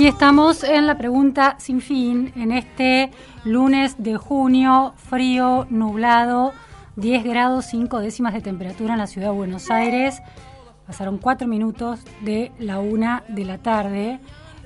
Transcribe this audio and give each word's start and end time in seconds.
aquí 0.00 0.08
estamos 0.08 0.64
en 0.64 0.86
la 0.86 0.96
pregunta 0.96 1.56
sin 1.58 1.82
fin, 1.82 2.32
en 2.34 2.52
este 2.52 3.10
lunes 3.44 4.02
de 4.02 4.16
junio, 4.16 4.94
frío, 4.96 5.66
nublado, 5.68 6.54
10 6.96 7.22
grados 7.22 7.66
5 7.66 7.98
décimas 7.98 8.32
de 8.32 8.40
temperatura 8.40 8.94
en 8.94 8.98
la 8.98 9.06
ciudad 9.06 9.26
de 9.28 9.36
Buenos 9.36 9.70
Aires. 9.70 10.22
Pasaron 10.86 11.18
4 11.18 11.46
minutos 11.46 12.00
de 12.22 12.50
la 12.58 12.78
una 12.78 13.24
de 13.28 13.44
la 13.44 13.58
tarde. 13.58 14.20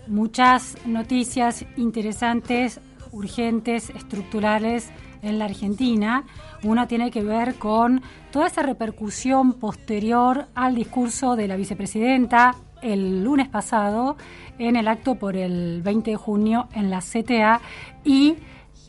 Muchas 0.07 0.77
noticias 0.87 1.67
interesantes, 1.77 2.79
urgentes, 3.11 3.91
estructurales 3.91 4.91
en 5.21 5.41
la 5.41 5.47
Argentina. 5.47 6.23
Una 6.63 6.87
tiene 6.87 7.11
que 7.11 7.25
ver 7.25 7.57
con 7.57 8.03
toda 8.31 8.47
esa 8.47 8.63
repercusión 8.63 9.55
posterior 9.55 10.47
al 10.55 10.77
discurso 10.77 11.35
de 11.35 11.49
la 11.49 11.57
vicepresidenta 11.57 12.55
el 12.85 13.25
lunes 13.25 13.49
pasado 13.49 14.17
en 14.59 14.77
el 14.77 14.87
acto 14.87 15.17
por 15.17 15.37
el 15.37 15.83
20 15.83 16.13
de 16.13 16.17
junio 16.17 16.69
en 16.75 16.91
la 16.91 17.01
CTA 17.01 17.61
y 18.05 18.37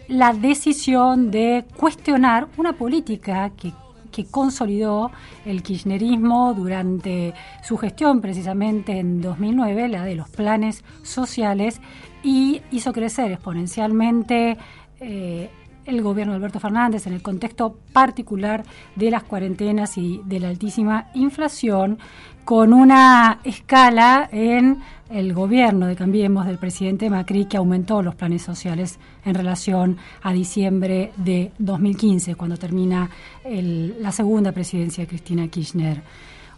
la 0.08 0.34
decisión 0.34 1.32
de 1.32 1.66
cuestionar 1.76 2.48
una 2.58 2.74
política 2.74 3.52
que, 3.58 3.74
que, 4.12 4.26
consolidó 4.26 5.12
el 5.46 5.64
kirchnerismo 5.64 6.54
durante 6.54 7.34
su 7.64 7.78
gestión, 7.78 8.22
precisamente 8.22 9.00
en 9.00 9.22
2009, 9.22 9.88
la 9.88 10.04
de 10.04 10.16
los 10.16 10.30
planes 10.30 10.84
sociales, 11.02 11.82
y 12.22 12.62
hizo 12.72 12.94
crecer 12.94 13.32
exponencialmente 13.32 14.58
eh, 15.00 15.50
el 15.86 16.02
gobierno 16.02 16.34
de 16.34 16.38
Alberto 16.38 16.60
Fernández 16.60 17.08
en 17.08 17.14
el 17.14 17.22
contexto 17.22 17.78
particular 17.94 18.64
de 18.96 19.12
las 19.12 19.24
cuarentenas 19.24 19.98
y 19.98 20.22
de 20.26 20.40
la 20.40 20.50
altísima 20.50 21.10
inflación, 21.14 22.00
con 22.46 22.74
una 22.74 23.40
escala 23.44 24.30
en 24.32 24.78
el 25.10 25.34
gobierno 25.34 25.88
de 25.88 25.96
Cambiemos 25.96 26.46
del 26.46 26.60
presidente 26.60 27.10
Macri 27.10 27.46
que 27.46 27.58
aumentó 27.58 28.04
los 28.04 28.14
planes 28.14 28.44
sociales 28.44 29.00
en 29.26 29.34
relación 29.34 29.98
a 30.22 30.32
diciembre 30.32 31.12
de 31.18 31.52
2015, 31.58 32.36
cuando 32.36 32.56
termina 32.56 33.10
la 33.44 34.12
segunda 34.12 34.52
presidencia 34.52 35.04
de 35.04 35.08
Cristina 35.08 35.48
Kirchner. 35.48 36.02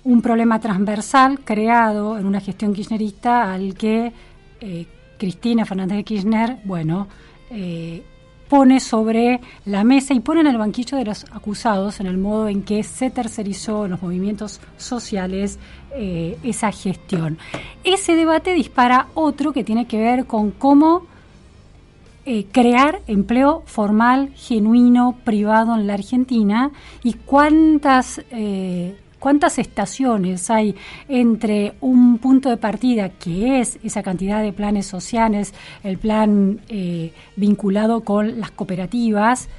Un 0.03 0.21
problema 0.21 0.59
transversal 0.59 1.39
creado 1.39 2.17
en 2.17 2.25
una 2.25 2.41
gestión 2.41 2.73
kirchnerista 2.73 3.53
al 3.53 3.73
que 3.73 4.11
eh, 4.59 4.85
Cristina 5.17 5.65
Fernández 5.65 5.97
de 5.97 6.03
Kirchner, 6.03 6.57
bueno, 6.65 7.07
eh, 7.49 8.03
pone 8.47 8.79
sobre 8.79 9.41
la 9.65 9.83
mesa 9.83 10.13
y 10.13 10.19
pone 10.19 10.41
en 10.41 10.47
el 10.47 10.57
banquillo 10.57 10.97
de 10.97 11.05
los 11.05 11.25
acusados 11.31 11.99
en 11.99 12.07
el 12.07 12.17
modo 12.17 12.47
en 12.47 12.63
que 12.63 12.83
se 12.83 13.09
tercerizó 13.09 13.85
en 13.85 13.91
los 13.91 14.01
movimientos 14.01 14.59
sociales 14.77 15.59
eh, 15.95 16.37
esa 16.43 16.71
gestión. 16.71 17.37
Ese 17.83 18.15
debate 18.15 18.53
dispara 18.53 19.07
otro 19.13 19.53
que 19.53 19.63
tiene 19.63 19.85
que 19.85 19.97
ver 19.97 20.25
con 20.25 20.51
cómo 20.51 21.03
eh, 22.25 22.45
crear 22.51 23.01
empleo 23.07 23.63
formal, 23.65 24.31
genuino, 24.35 25.15
privado 25.23 25.75
en 25.75 25.87
la 25.87 25.93
Argentina 25.93 26.71
y 27.03 27.13
cuántas... 27.13 28.21
Eh, 28.31 28.97
¿Cuántas 29.19 29.57
estaciones 29.57 30.49
hay 30.51 30.75
entre 31.09 31.73
un 31.81 32.19
punto 32.19 32.49
de 32.49 32.57
partida 32.57 33.09
que 33.09 33.59
es 33.59 33.79
esa 33.83 34.03
cantidad 34.03 34.43
de 34.43 34.53
planes 34.53 34.85
sociales, 34.85 35.53
el 35.83 35.97
plan 35.97 36.61
eh, 36.69 37.13
vinculado 37.35 38.01
con 38.01 38.39
las 38.39 38.51
cooperativas, 38.51 39.49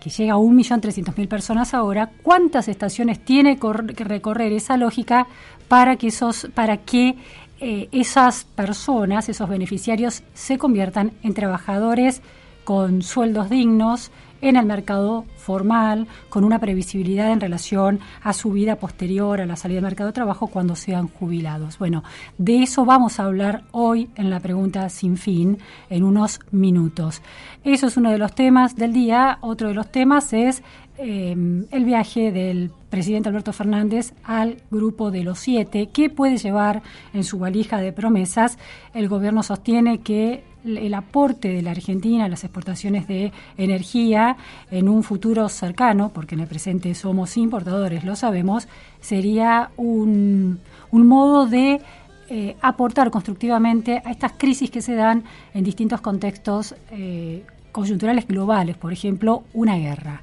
que 0.00 0.10
llega 0.10 0.34
a 0.34 0.36
1.300.000 0.36 1.26
personas 1.26 1.74
ahora? 1.74 2.10
¿Cuántas 2.22 2.68
estaciones 2.68 3.18
tiene 3.24 3.58
que 3.58 4.04
recorrer 4.04 4.52
esa 4.52 4.76
lógica 4.76 5.26
para 5.66 5.96
que, 5.96 6.06
esos, 6.06 6.48
para 6.54 6.76
que 6.76 7.16
eh, 7.60 7.88
esas 7.90 8.44
personas, 8.44 9.28
esos 9.28 9.48
beneficiarios, 9.48 10.22
se 10.34 10.56
conviertan 10.56 11.12
en 11.24 11.34
trabajadores 11.34 12.22
con 12.62 13.02
sueldos 13.02 13.50
dignos, 13.50 14.12
en 14.40 14.56
el 14.56 14.66
mercado 14.66 15.24
formal, 15.36 16.06
con 16.28 16.44
una 16.44 16.58
previsibilidad 16.58 17.32
en 17.32 17.40
relación 17.40 18.00
a 18.22 18.32
su 18.32 18.52
vida 18.52 18.76
posterior 18.76 19.40
a 19.40 19.46
la 19.46 19.56
salida 19.56 19.76
del 19.76 19.84
mercado 19.84 20.08
de 20.08 20.14
trabajo 20.14 20.46
cuando 20.46 20.76
sean 20.76 21.08
jubilados. 21.08 21.78
Bueno, 21.78 22.04
de 22.36 22.62
eso 22.62 22.84
vamos 22.84 23.18
a 23.18 23.24
hablar 23.24 23.64
hoy 23.72 24.10
en 24.16 24.30
la 24.30 24.40
pregunta 24.40 24.88
sin 24.88 25.16
fin, 25.16 25.58
en 25.90 26.04
unos 26.04 26.40
minutos. 26.50 27.22
Eso 27.64 27.86
es 27.86 27.96
uno 27.96 28.10
de 28.10 28.18
los 28.18 28.34
temas 28.34 28.76
del 28.76 28.92
día. 28.92 29.38
Otro 29.40 29.68
de 29.68 29.74
los 29.74 29.90
temas 29.90 30.32
es 30.32 30.62
eh, 30.98 31.36
el 31.70 31.84
viaje 31.84 32.32
del 32.32 32.72
presidente 32.90 33.28
Alberto 33.28 33.52
Fernández 33.52 34.14
al 34.24 34.62
grupo 34.70 35.10
de 35.10 35.22
los 35.22 35.38
siete. 35.38 35.90
¿Qué 35.92 36.10
puede 36.10 36.38
llevar 36.38 36.82
en 37.14 37.24
su 37.24 37.38
valija 37.38 37.78
de 37.78 37.92
promesas? 37.92 38.58
El 38.94 39.08
gobierno 39.08 39.42
sostiene 39.42 40.00
que 40.00 40.42
el 40.64 40.94
aporte 40.94 41.48
de 41.48 41.62
la 41.62 41.70
Argentina 41.70 42.24
a 42.24 42.28
las 42.28 42.44
exportaciones 42.44 43.06
de 43.08 43.32
energía 43.56 44.36
en 44.70 44.88
un 44.88 45.02
futuro 45.02 45.48
cercano, 45.48 46.10
porque 46.12 46.34
en 46.34 46.42
el 46.42 46.48
presente 46.48 46.94
somos 46.94 47.36
importadores, 47.36 48.04
lo 48.04 48.16
sabemos, 48.16 48.68
sería 49.00 49.70
un, 49.76 50.60
un 50.90 51.06
modo 51.06 51.46
de 51.46 51.80
eh, 52.30 52.56
aportar 52.60 53.10
constructivamente 53.10 54.02
a 54.04 54.10
estas 54.10 54.32
crisis 54.32 54.70
que 54.70 54.82
se 54.82 54.94
dan 54.94 55.24
en 55.54 55.64
distintos 55.64 56.02
contextos 56.02 56.74
eh, 56.90 57.42
coyunturales 57.72 58.28
globales, 58.28 58.76
por 58.76 58.92
ejemplo, 58.92 59.44
una 59.54 59.76
guerra. 59.76 60.22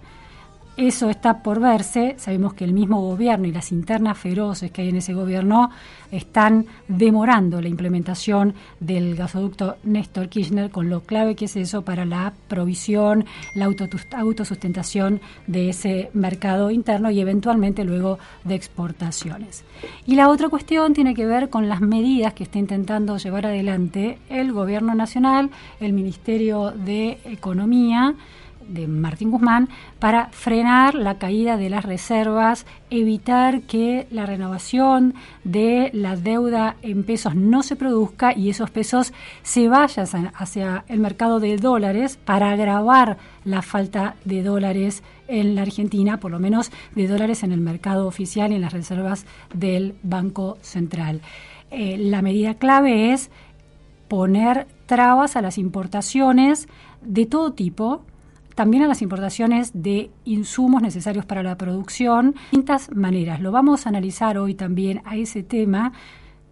Eso 0.77 1.09
está 1.09 1.41
por 1.41 1.61
verse. 1.61 2.15
Sabemos 2.17 2.53
que 2.53 2.65
el 2.65 2.73
mismo 2.73 2.99
gobierno 2.99 3.47
y 3.47 3.53
las 3.53 3.71
internas 3.71 4.17
feroces 4.17 4.71
que 4.71 4.81
hay 4.81 4.89
en 4.89 4.97
ese 4.97 5.13
gobierno 5.13 5.69
están 6.11 6.65
demorando 6.89 7.61
la 7.61 7.69
implementación 7.69 8.53
del 8.81 9.15
gasoducto 9.15 9.77
Néstor 9.83 10.27
Kirchner, 10.27 10.69
con 10.71 10.89
lo 10.89 11.01
clave 11.01 11.35
que 11.35 11.45
es 11.45 11.55
eso 11.55 11.83
para 11.83 12.03
la 12.03 12.33
provisión, 12.49 13.23
la 13.55 13.65
autosustentación 13.65 15.21
de 15.47 15.69
ese 15.69 16.09
mercado 16.13 16.69
interno 16.71 17.09
y 17.09 17.21
eventualmente 17.21 17.85
luego 17.85 18.19
de 18.43 18.55
exportaciones. 18.55 19.63
Y 20.05 20.15
la 20.15 20.27
otra 20.27 20.49
cuestión 20.49 20.93
tiene 20.93 21.13
que 21.13 21.25
ver 21.25 21.49
con 21.49 21.69
las 21.69 21.79
medidas 21.79 22.33
que 22.33 22.43
está 22.43 22.59
intentando 22.59 23.15
llevar 23.15 23.45
adelante 23.45 24.17
el 24.29 24.51
gobierno 24.51 24.93
nacional, 24.93 25.49
el 25.79 25.93
Ministerio 25.93 26.71
de 26.71 27.17
Economía, 27.23 28.13
de 28.67 28.87
Martín 28.87 29.31
Guzmán 29.31 29.69
para 29.99 30.27
frenar 30.27 30.95
la 30.95 31.17
caída 31.17 31.57
de 31.57 31.69
las 31.69 31.85
reservas, 31.85 32.65
evitar 32.89 33.61
que 33.61 34.07
la 34.11 34.25
renovación 34.25 35.13
de 35.43 35.89
la 35.93 36.15
deuda 36.15 36.75
en 36.81 37.03
pesos 37.03 37.35
no 37.35 37.63
se 37.63 37.75
produzca 37.75 38.35
y 38.35 38.49
esos 38.49 38.69
pesos 38.69 39.13
se 39.43 39.67
vayan 39.67 40.31
hacia 40.35 40.85
el 40.87 40.99
mercado 40.99 41.39
de 41.39 41.57
dólares 41.57 42.17
para 42.23 42.51
agravar 42.51 43.17
la 43.43 43.61
falta 43.61 44.15
de 44.25 44.43
dólares 44.43 45.03
en 45.27 45.55
la 45.55 45.63
Argentina, 45.63 46.19
por 46.19 46.31
lo 46.31 46.39
menos 46.39 46.71
de 46.95 47.07
dólares 47.07 47.43
en 47.43 47.51
el 47.51 47.61
mercado 47.61 48.07
oficial 48.07 48.51
y 48.51 48.55
en 48.55 48.61
las 48.61 48.73
reservas 48.73 49.25
del 49.53 49.95
Banco 50.03 50.57
Central. 50.61 51.21
Eh, 51.71 51.97
la 51.97 52.21
medida 52.21 52.55
clave 52.55 53.11
es 53.11 53.29
poner 54.07 54.67
trabas 54.85 55.35
a 55.35 55.41
las 55.41 55.57
importaciones 55.57 56.67
de 57.01 57.25
todo 57.25 57.53
tipo, 57.53 58.03
también 58.55 58.83
a 58.83 58.87
las 58.87 59.01
importaciones 59.01 59.71
de 59.73 60.09
insumos 60.23 60.81
necesarios 60.81 61.25
para 61.25 61.43
la 61.43 61.57
producción, 61.57 62.31
de 62.31 62.39
distintas 62.39 62.89
maneras. 62.95 63.41
Lo 63.41 63.51
vamos 63.51 63.85
a 63.85 63.89
analizar 63.89 64.37
hoy 64.37 64.55
también 64.55 65.01
a 65.05 65.17
ese 65.17 65.43
tema, 65.43 65.91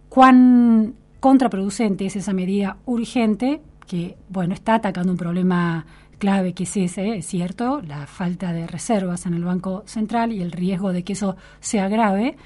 cuán 0.08 0.94
contraproducente 1.18 2.04
es 2.04 2.16
esa 2.16 2.34
medida 2.34 2.76
urgente 2.84 3.62
que, 3.86 4.16
bueno, 4.28 4.54
está 4.54 4.76
atacando 4.76 5.12
un 5.12 5.18
problema 5.18 5.86
clave 6.18 6.52
que 6.52 6.64
es 6.64 6.76
ese, 6.76 7.16
es 7.16 7.26
cierto, 7.26 7.80
la 7.80 8.06
falta 8.06 8.52
de 8.52 8.66
reservas 8.66 9.26
en 9.26 9.34
el 9.34 9.44
Banco 9.44 9.82
Central 9.86 10.32
y 10.32 10.40
el 10.40 10.52
riesgo 10.52 10.92
de 10.92 11.02
que 11.02 11.14
eso 11.14 11.36
se 11.60 11.80
agrave, 11.80 12.36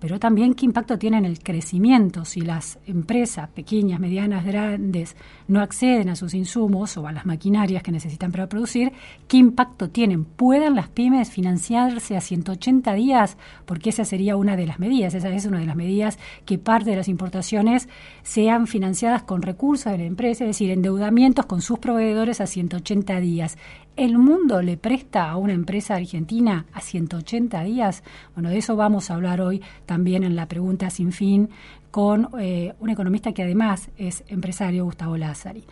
pero 0.00 0.18
también 0.18 0.54
qué 0.54 0.64
impacto 0.64 0.98
tiene 0.98 1.18
en 1.18 1.24
el 1.24 1.40
crecimiento 1.40 2.24
si 2.24 2.40
las 2.40 2.78
empresas 2.86 3.48
pequeñas, 3.48 4.00
medianas, 4.00 4.44
grandes 4.44 5.16
no 5.46 5.60
acceden 5.60 6.08
a 6.08 6.16
sus 6.16 6.34
insumos 6.34 6.96
o 6.96 7.06
a 7.06 7.12
las 7.12 7.26
maquinarias 7.26 7.82
que 7.82 7.92
necesitan 7.92 8.32
para 8.32 8.48
producir, 8.48 8.92
qué 9.26 9.36
impacto 9.36 9.90
tienen. 9.90 10.24
¿Pueden 10.24 10.74
las 10.74 10.88
pymes 10.88 11.30
financiarse 11.30 12.16
a 12.16 12.20
180 12.20 12.94
días? 12.94 13.36
Porque 13.66 13.90
esa 13.90 14.04
sería 14.04 14.36
una 14.36 14.56
de 14.56 14.66
las 14.66 14.78
medidas, 14.78 15.14
esa 15.14 15.28
es 15.30 15.46
una 15.46 15.58
de 15.58 15.66
las 15.66 15.76
medidas 15.76 16.18
que 16.44 16.58
parte 16.58 16.90
de 16.90 16.96
las 16.96 17.08
importaciones 17.08 17.88
sean 18.22 18.66
financiadas 18.66 19.22
con 19.22 19.42
recursos 19.42 19.92
de 19.92 19.98
la 19.98 20.04
empresa, 20.04 20.44
es 20.44 20.50
decir, 20.50 20.70
endeudamientos 20.70 21.46
con 21.46 21.62
sus 21.62 21.78
proveedores 21.78 22.40
a 22.40 22.46
180 22.46 23.20
días. 23.20 23.58
¿El 23.98 24.16
mundo 24.16 24.62
le 24.62 24.76
presta 24.76 25.28
a 25.28 25.36
una 25.36 25.54
empresa 25.54 25.96
argentina 25.96 26.66
a 26.72 26.80
180 26.80 27.64
días? 27.64 28.04
Bueno, 28.32 28.48
de 28.48 28.58
eso 28.58 28.76
vamos 28.76 29.10
a 29.10 29.14
hablar 29.14 29.40
hoy 29.40 29.60
también 29.86 30.22
en 30.22 30.36
la 30.36 30.46
pregunta 30.46 30.88
sin 30.88 31.10
fin 31.10 31.50
con 31.90 32.28
eh, 32.38 32.74
un 32.78 32.90
economista 32.90 33.32
que 33.32 33.42
además 33.42 33.90
es 33.96 34.22
empresario, 34.28 34.84
Gustavo 34.84 35.16
Lázari. 35.16 35.64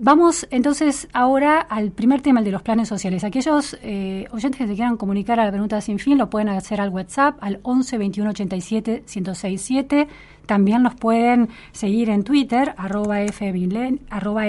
Vamos 0.00 0.46
entonces 0.50 1.08
ahora 1.12 1.60
al 1.60 1.90
primer 1.90 2.22
tema, 2.22 2.38
el 2.38 2.44
de 2.44 2.52
los 2.52 2.62
planes 2.62 2.88
sociales. 2.88 3.24
Aquellos 3.24 3.76
eh, 3.82 4.26
oyentes 4.30 4.60
que 4.60 4.68
se 4.68 4.74
quieran 4.74 4.96
comunicar 4.96 5.40
a 5.40 5.44
la 5.44 5.50
pregunta 5.50 5.80
sin 5.80 5.98
fin 5.98 6.18
lo 6.18 6.30
pueden 6.30 6.50
hacer 6.50 6.80
al 6.80 6.90
WhatsApp 6.90 7.36
al 7.40 7.58
11 7.64 7.98
21 7.98 8.30
87 8.30 9.02
1067. 9.12 10.06
También 10.46 10.84
los 10.84 10.94
pueden 10.94 11.48
seguir 11.72 12.10
en 12.10 12.22
Twitter, 12.22 12.74
arroba, 12.78 13.22
FM, 13.22 13.98
arroba 14.08 14.44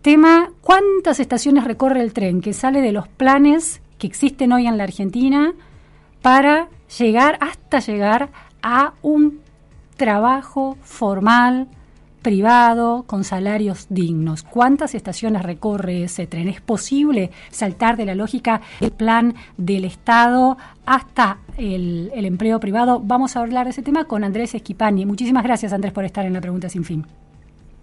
Tema, 0.00 0.50
¿cuántas 0.60 1.20
estaciones 1.20 1.62
recorre 1.64 2.00
el 2.00 2.12
tren 2.12 2.40
que 2.40 2.54
sale 2.54 2.80
de 2.80 2.92
los 2.92 3.08
planes 3.08 3.81
que 4.02 4.08
existen 4.08 4.50
hoy 4.50 4.66
en 4.66 4.78
la 4.78 4.82
Argentina 4.82 5.52
para 6.22 6.66
llegar 6.98 7.38
hasta 7.40 7.78
llegar 7.78 8.30
a 8.60 8.94
un 9.00 9.38
trabajo 9.96 10.76
formal, 10.82 11.68
privado 12.20 13.04
con 13.06 13.22
salarios 13.22 13.86
dignos. 13.90 14.42
¿Cuántas 14.42 14.96
estaciones 14.96 15.44
recorre 15.44 16.02
ese 16.02 16.26
tren? 16.26 16.48
¿Es 16.48 16.60
posible 16.60 17.30
saltar 17.52 17.96
de 17.96 18.06
la 18.06 18.16
lógica 18.16 18.60
del 18.80 18.90
plan 18.90 19.36
del 19.56 19.84
Estado 19.84 20.58
hasta 20.84 21.38
el, 21.56 22.10
empleo 22.12 22.58
privado? 22.58 22.98
Vamos 23.04 23.36
a 23.36 23.40
hablar 23.40 23.66
de 23.66 23.70
ese 23.70 23.82
tema 23.82 24.06
con 24.06 24.24
Andrés 24.24 24.52
Esquipani. 24.56 25.06
Muchísimas 25.06 25.44
gracias, 25.44 25.72
Andrés, 25.72 25.92
por 25.92 26.04
estar 26.04 26.26
en 26.26 26.32
la 26.32 26.40
pregunta 26.40 26.68
sin 26.68 26.82
fin. 26.82 27.06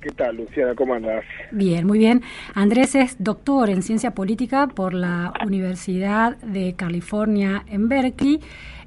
¿Qué 0.01 0.11
tal, 0.11 0.37
Luciana? 0.37 0.75
¿Cómo 0.75 0.93
andas? 0.93 1.25
Bien, 1.51 1.85
muy 1.85 1.99
bien. 1.99 2.21
Andrés 2.53 2.95
es 2.95 3.17
doctor 3.19 3.69
en 3.69 3.83
ciencia 3.83 4.11
política 4.11 4.67
por 4.67 4.93
la 4.93 5.33
Universidad 5.45 6.37
de 6.37 6.73
California 6.75 7.65
en 7.67 7.89
Berkeley. 7.89 8.39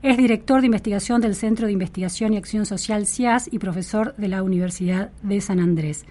Es 0.03 0.17
director 0.17 0.61
de 0.61 0.67
investigación 0.67 1.21
del 1.21 1.35
Centro 1.35 1.67
de 1.67 1.73
Investigación 1.73 2.33
y 2.33 2.39
Acción 2.39 2.65
Social 2.65 3.07
CIAS 3.07 3.53
y 3.53 3.59
profesor 3.59 4.15
de 4.17 4.29
la 4.29 4.43
Universidad 4.43 5.11
de 5.23 5.43
San 5.43 5.61
Andrés. 5.61 6.07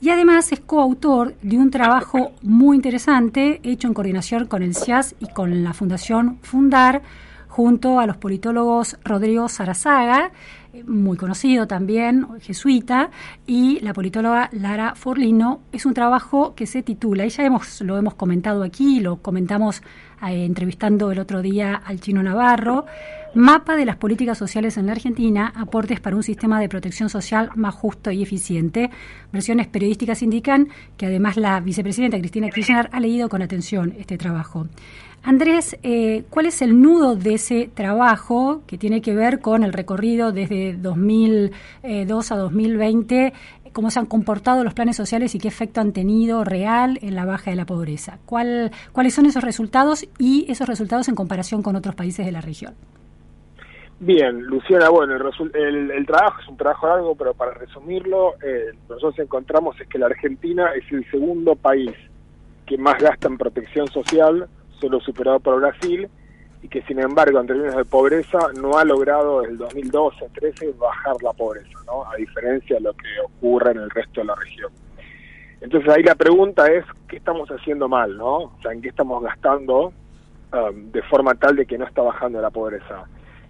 Y 0.00 0.10
además 0.10 0.50
es 0.50 0.58
coautor 0.58 1.34
de 1.42 1.56
un 1.56 1.70
trabajo 1.70 2.32
muy 2.42 2.74
interesante 2.74 3.60
hecho 3.62 3.86
en 3.86 3.94
coordinación 3.94 4.46
con 4.46 4.64
el 4.64 4.74
CIAS 4.74 5.14
y 5.20 5.28
con 5.28 5.62
la 5.62 5.74
Fundación 5.74 6.38
Fundar, 6.42 7.02
junto 7.46 8.00
a 8.00 8.06
los 8.06 8.16
politólogos 8.16 8.96
Rodrigo 9.04 9.48
Sarazaga, 9.48 10.32
muy 10.86 11.16
conocido 11.16 11.66
también, 11.66 12.26
jesuita, 12.40 13.10
y 13.46 13.80
la 13.80 13.92
politóloga 13.92 14.48
Lara 14.52 14.94
Forlino. 14.94 15.60
Es 15.72 15.86
un 15.86 15.94
trabajo 15.94 16.54
que 16.54 16.66
se 16.66 16.82
titula, 16.82 17.26
y 17.26 17.30
ya 17.30 17.44
hemos, 17.44 17.80
lo 17.80 17.98
hemos 17.98 18.14
comentado 18.14 18.62
aquí, 18.62 19.00
lo 19.00 19.16
comentamos 19.16 19.82
eh, 20.22 20.44
entrevistando 20.44 21.10
el 21.10 21.18
otro 21.18 21.42
día 21.42 21.74
al 21.84 22.00
chino 22.00 22.22
Navarro, 22.22 22.86
Mapa 23.34 23.76
de 23.76 23.84
las 23.84 23.96
políticas 23.96 24.36
sociales 24.36 24.76
en 24.76 24.86
la 24.86 24.92
Argentina, 24.92 25.52
aportes 25.54 26.00
para 26.00 26.16
un 26.16 26.24
sistema 26.24 26.58
de 26.58 26.68
protección 26.68 27.08
social 27.08 27.50
más 27.54 27.76
justo 27.76 28.10
y 28.10 28.24
eficiente. 28.24 28.90
Versiones 29.32 29.68
periodísticas 29.68 30.22
indican 30.22 30.66
que 30.96 31.06
además 31.06 31.36
la 31.36 31.60
vicepresidenta 31.60 32.18
Cristina 32.18 32.50
Kirchner 32.50 32.88
ha 32.90 32.98
leído 32.98 33.28
con 33.28 33.40
atención 33.40 33.94
este 33.96 34.18
trabajo. 34.18 34.66
Andrés, 35.22 35.78
eh, 35.84 36.24
¿cuál 36.28 36.46
es 36.46 36.60
el 36.60 36.82
nudo 36.82 37.14
de 37.14 37.34
ese 37.34 37.70
trabajo 37.72 38.62
que 38.66 38.78
tiene 38.78 39.00
que 39.00 39.14
ver 39.14 39.38
con 39.38 39.62
el 39.62 39.72
recorrido 39.72 40.32
desde 40.32 40.76
2002 40.76 42.32
a 42.32 42.36
2020? 42.36 43.32
¿Cómo 43.72 43.92
se 43.92 44.00
han 44.00 44.06
comportado 44.06 44.64
los 44.64 44.74
planes 44.74 44.96
sociales 44.96 45.36
y 45.36 45.38
qué 45.38 45.46
efecto 45.46 45.80
han 45.80 45.92
tenido 45.92 46.42
real 46.42 46.98
en 47.00 47.14
la 47.14 47.26
baja 47.26 47.50
de 47.50 47.56
la 47.56 47.66
pobreza? 47.66 48.18
¿Cuál, 48.26 48.72
¿Cuáles 48.90 49.14
son 49.14 49.26
esos 49.26 49.44
resultados 49.44 50.08
y 50.18 50.46
esos 50.48 50.66
resultados 50.66 51.06
en 51.06 51.14
comparación 51.14 51.62
con 51.62 51.76
otros 51.76 51.94
países 51.94 52.26
de 52.26 52.32
la 52.32 52.40
región? 52.40 52.74
Bien, 54.02 54.44
Luciana, 54.44 54.88
bueno, 54.88 55.14
el, 55.14 56.06
trabajo 56.06 56.40
es 56.40 56.48
un 56.48 56.56
trabajo 56.56 56.86
largo, 56.86 57.14
pero 57.16 57.34
para 57.34 57.52
resumirlo, 57.52 58.32
eh, 58.42 58.72
nosotros 58.88 59.18
encontramos 59.18 59.78
es 59.78 59.86
que 59.88 59.98
la 59.98 60.06
Argentina 60.06 60.70
es 60.74 60.90
el 60.90 61.08
segundo 61.10 61.54
país 61.54 61.92
que 62.64 62.78
más 62.78 62.98
gasta 62.98 63.28
en 63.28 63.36
protección 63.36 63.88
social, 63.88 64.48
solo 64.80 65.00
superado 65.00 65.38
por 65.40 65.60
Brasil, 65.60 66.08
y 66.62 66.68
que 66.68 66.80
sin 66.84 66.98
embargo 66.98 67.40
en 67.40 67.46
términos 67.46 67.76
de 67.76 67.84
pobreza 67.84 68.38
no 68.58 68.78
ha 68.78 68.86
logrado 68.86 69.42
desde 69.42 69.52
el 69.52 69.58
2012-13 69.58 70.78
bajar 70.78 71.16
la 71.22 71.34
pobreza, 71.34 71.78
¿no? 71.84 72.10
a 72.10 72.16
diferencia 72.16 72.76
de 72.76 72.82
lo 72.82 72.94
que 72.94 73.08
ocurre 73.22 73.72
en 73.72 73.80
el 73.80 73.90
resto 73.90 74.22
de 74.22 74.26
la 74.28 74.34
región. 74.34 74.72
Entonces 75.60 75.90
ahí 75.90 76.02
la 76.02 76.14
pregunta 76.14 76.72
es, 76.72 76.86
¿qué 77.06 77.16
estamos 77.16 77.50
haciendo 77.50 77.86
mal? 77.86 78.16
¿no? 78.16 78.36
O 78.36 78.56
sea, 78.62 78.72
¿en 78.72 78.80
qué 78.80 78.88
estamos 78.88 79.22
gastando 79.22 79.92
um, 80.54 80.90
de 80.90 81.02
forma 81.02 81.34
tal 81.34 81.54
de 81.56 81.66
que 81.66 81.76
no 81.76 81.84
está 81.84 82.00
bajando 82.00 82.40
la 82.40 82.48
pobreza? 82.48 83.04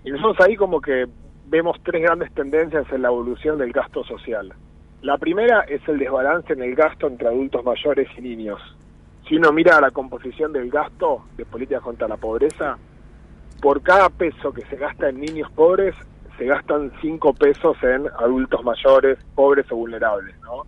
Y 0.04 0.10
nosotros 0.10 0.46
ahí 0.46 0.56
como 0.56 0.80
que 0.80 1.06
vemos 1.46 1.76
tres 1.82 2.02
grandes 2.02 2.32
tendencias 2.32 2.90
en 2.92 3.02
la 3.02 3.08
evolución 3.08 3.58
del 3.58 3.72
gasto 3.72 4.04
social. 4.04 4.54
La 5.02 5.18
primera 5.18 5.60
es 5.62 5.86
el 5.88 5.98
desbalance 5.98 6.52
en 6.52 6.62
el 6.62 6.74
gasto 6.74 7.06
entre 7.06 7.28
adultos 7.28 7.64
mayores 7.64 8.08
y 8.16 8.20
niños. 8.20 8.60
Si 9.28 9.36
uno 9.36 9.52
mira 9.52 9.80
la 9.80 9.90
composición 9.90 10.52
del 10.52 10.70
gasto 10.70 11.24
de 11.36 11.44
políticas 11.44 11.82
contra 11.82 12.08
la 12.08 12.16
pobreza, 12.16 12.78
por 13.60 13.82
cada 13.82 14.08
peso 14.08 14.52
que 14.52 14.62
se 14.66 14.76
gasta 14.76 15.08
en 15.08 15.20
niños 15.20 15.50
pobres, 15.52 15.94
se 16.38 16.46
gastan 16.46 16.90
cinco 17.00 17.34
pesos 17.34 17.76
en 17.82 18.06
adultos 18.18 18.64
mayores, 18.64 19.18
pobres 19.34 19.70
o 19.70 19.76
vulnerables, 19.76 20.34
¿no? 20.40 20.64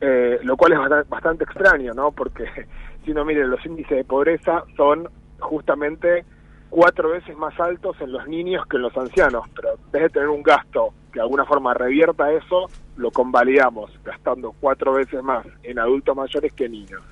Eh, 0.00 0.38
lo 0.42 0.56
cual 0.56 0.72
es 0.72 1.08
bastante, 1.08 1.44
extraño, 1.44 1.92
¿no? 1.94 2.12
Porque 2.12 2.44
si 3.04 3.10
uno 3.10 3.24
mira 3.24 3.46
los 3.46 3.64
índices 3.66 3.98
de 3.98 4.04
pobreza 4.04 4.64
son 4.76 5.08
justamente 5.38 6.24
cuatro 6.70 7.10
veces 7.10 7.36
más 7.36 7.58
altos 7.60 7.96
en 8.00 8.12
los 8.12 8.26
niños 8.26 8.66
que 8.66 8.76
en 8.76 8.82
los 8.82 8.96
ancianos, 8.96 9.46
pero 9.54 9.70
en 9.74 9.92
vez 9.92 10.02
de 10.02 10.08
tener 10.10 10.28
un 10.28 10.42
gasto 10.42 10.92
que 11.12 11.18
de 11.18 11.22
alguna 11.22 11.44
forma 11.44 11.74
revierta 11.74 12.32
eso, 12.32 12.66
lo 12.96 13.10
convalidamos 13.10 13.90
gastando 14.04 14.54
cuatro 14.60 14.94
veces 14.94 15.22
más 15.22 15.46
en 15.62 15.78
adultos 15.78 16.16
mayores 16.16 16.52
que 16.52 16.66
en 16.66 16.72
niños. 16.72 17.02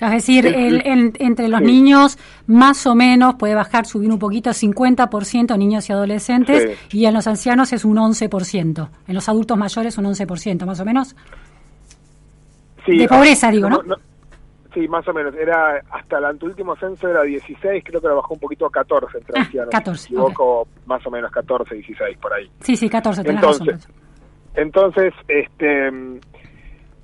Es 0.00 0.10
decir, 0.10 0.46
entre 0.46 1.48
los 1.48 1.60
niños 1.62 2.18
más 2.46 2.86
o 2.86 2.94
menos 2.94 3.36
puede 3.36 3.54
bajar, 3.54 3.86
subir 3.86 4.10
un 4.10 4.18
poquito, 4.18 4.50
50% 4.50 5.56
niños 5.56 5.88
y 5.88 5.92
adolescentes, 5.92 6.76
y 6.92 7.06
en 7.06 7.14
los 7.14 7.26
ancianos 7.26 7.72
es 7.72 7.84
un 7.84 7.96
11%, 7.96 8.88
en 9.06 9.14
los 9.14 9.28
adultos 9.28 9.56
mayores 9.56 9.96
un 9.96 10.06
11%, 10.06 10.66
más 10.66 10.80
o 10.80 10.84
menos. 10.84 11.14
de 12.86 13.08
pobreza, 13.08 13.50
digo, 13.50 13.70
¿no? 13.70 13.80
Sí, 14.74 14.88
más 14.88 15.06
o 15.06 15.14
menos. 15.14 15.34
Era 15.36 15.80
hasta 15.90 16.18
el 16.18 16.42
último 16.42 16.74
censo 16.76 17.08
era 17.08 17.22
16, 17.22 17.84
creo 17.84 18.00
que 18.00 18.08
lo 18.08 18.16
bajó 18.16 18.34
un 18.34 18.40
poquito 18.40 18.66
a 18.66 18.70
14 18.72 19.18
entre 19.18 19.38
ah, 19.38 19.42
ancianos. 19.42 19.70
14, 19.70 20.02
si 20.02 20.14
me 20.14 20.20
equivoco, 20.20 20.68
más 20.86 21.06
o 21.06 21.10
menos 21.10 21.30
14, 21.30 21.74
16 21.76 22.18
por 22.18 22.32
ahí. 22.34 22.50
Sí, 22.60 22.76
sí, 22.76 22.90
14, 22.90 23.22
entonces, 23.24 23.88
Entonces, 24.54 25.14
este 25.28 25.90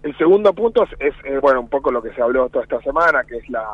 el 0.03 0.17
segundo 0.17 0.55
punto 0.55 0.85
es, 0.99 1.15
eh, 1.25 1.39
bueno, 1.41 1.61
un 1.61 1.69
poco 1.69 1.91
lo 1.91 2.03
que 2.03 2.13
se 2.15 2.23
habló 2.23 2.49
toda 2.49 2.65
esta 2.65 2.81
semana, 2.81 3.23
que 3.25 3.37
es 3.37 3.49
la, 3.51 3.67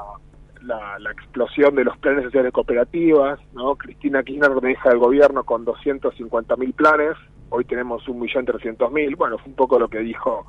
la, 0.62 1.10
explosión 1.12 1.74
de 1.76 1.84
los 1.84 1.96
planes 1.98 2.24
sociales 2.24 2.52
cooperativas, 2.52 3.38
¿no? 3.52 3.76
Cristina 3.76 4.24
Kirchner 4.24 4.60
deja 4.60 4.90
el 4.90 4.98
gobierno 4.98 5.44
con 5.44 5.64
250 5.64 6.56
mil 6.56 6.72
planes, 6.72 7.16
hoy 7.50 7.64
tenemos 7.64 8.08
un 8.08 8.20
millón 8.20 8.44
trescientos 8.44 8.90
mil, 8.90 9.14
bueno, 9.14 9.38
fue 9.38 9.50
un 9.50 9.54
poco 9.54 9.78
lo 9.78 9.88
que 9.88 10.00
dijo 10.00 10.46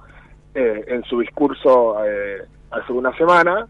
eh, 0.56 0.84
en 0.88 1.04
su 1.04 1.20
discurso 1.20 2.04
eh, 2.04 2.42
hace 2.72 2.94
una 2.94 3.16
semana. 3.18 3.68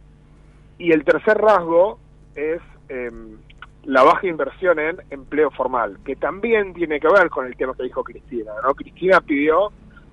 Y 0.78 0.92
el 0.92 1.04
tercer 1.04 1.38
rasgo 1.38 2.00
es 2.36 2.62
em, 2.90 3.38
la 3.84 4.04
baja 4.04 4.28
inversión 4.28 4.80
en 4.80 4.98
empleo 5.10 5.50
formal, 5.52 5.98
que 6.06 6.16
también 6.16 6.74
tiene 6.74 7.00
que 7.00 7.08
ver 7.08 7.30
con 7.30 7.46
el 7.46 7.56
tema 7.56 7.74
que 7.74 7.84
dijo 7.84 8.04
Cristina. 8.04 8.52
¿no? 8.64 8.76
Cristina 8.76 9.22
pidió 9.22 9.72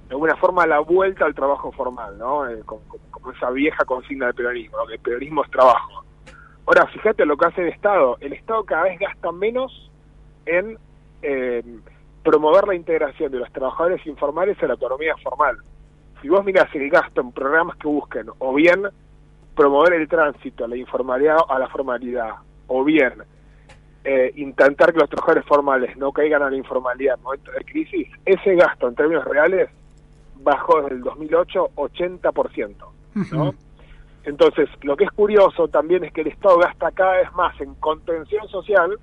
de 0.09 0.15
alguna 0.15 0.37
forma 0.37 0.67
la 0.67 0.81
vuelta 0.81 1.25
al 1.25 1.35
trabajo 1.35 1.73
formal, 1.73 2.19
¿no? 2.19 2.49
Eh, 2.49 2.63
como, 2.65 2.83
esa 3.35 3.51
vieja 3.51 3.85
consigna 3.85 4.27
del 4.27 4.35
peronismo, 4.35 4.87
que 4.87 4.95
el 4.95 5.01
peronismo 5.01 5.43
es 5.45 5.51
trabajo. 5.51 6.05
Ahora, 6.67 6.87
fíjate 6.87 7.25
lo 7.25 7.37
que 7.37 7.47
hace 7.47 7.63
el 7.63 7.69
Estado. 7.69 8.17
El 8.21 8.35
Estado 8.35 8.65
cada 8.65 8.85
vez 8.85 8.99
gasta 8.99 9.33
menos 9.33 9.91
en 10.47 10.79
em, 11.23 11.81
promover 12.23 12.69
la 12.69 12.75
integración 12.75 13.33
de 13.33 13.39
los 13.39 13.53
trabajadores 13.53 14.07
informales 14.07 14.61
en 14.63 14.69
la 14.69 14.75
economía 14.75 15.15
formal 15.23 15.59
si 16.25 16.31
vos 16.31 16.43
mirás 16.43 16.75
el 16.75 16.89
gasto 16.89 17.21
en 17.21 17.33
programas 17.33 17.77
que 17.77 17.87
busquen 17.87 18.29
o 18.39 18.55
bien 18.55 18.89
promover 19.55 19.93
el 19.93 20.09
tránsito 20.09 20.65
a 20.65 20.69
la 20.69 20.75
informalidad 20.75 21.37
a 21.47 21.59
la 21.59 21.69
formalidad, 21.69 22.37
o 22.67 22.83
bien 22.83 23.13
eh, 24.05 24.33
intentar 24.37 24.95
que 24.95 25.01
los 25.01 25.11
trabajadores 25.11 25.45
formales 25.45 25.95
no 25.99 26.13
caigan 26.13 26.43
a 26.43 26.49
la 26.49 26.57
informalidad 26.57 27.17
en 27.19 27.25
momentos 27.25 27.55
de 27.55 27.63
crisis, 27.67 28.09
ese 28.25 28.55
gasto 28.55 28.89
en 28.89 28.95
términos 28.95 29.23
reales 29.27 29.69
bajó 30.37 30.81
desde 30.81 30.95
el 30.95 31.03
2008 31.03 31.73
80%, 31.75 32.75
¿no? 33.33 33.55
Entonces, 34.25 34.71
lo 34.81 34.97
que 34.97 35.05
es 35.05 35.11
curioso 35.11 35.69
también 35.69 36.05
es 36.05 36.13
que 36.15 36.23
el 36.23 36.29
Estado 36.29 36.57
gasta 36.57 36.91
cada 36.93 37.19
vez 37.19 37.31
más 37.35 37.61
en 37.61 37.75
contención 37.75 38.49
social, 38.49 38.99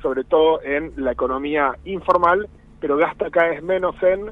sobre 0.00 0.22
todo 0.22 0.62
en 0.62 0.92
la 0.94 1.10
economía 1.10 1.76
informal, 1.86 2.48
pero 2.78 2.96
gasta 2.96 3.30
cada 3.30 3.48
vez 3.48 3.64
menos 3.64 4.00
en 4.04 4.30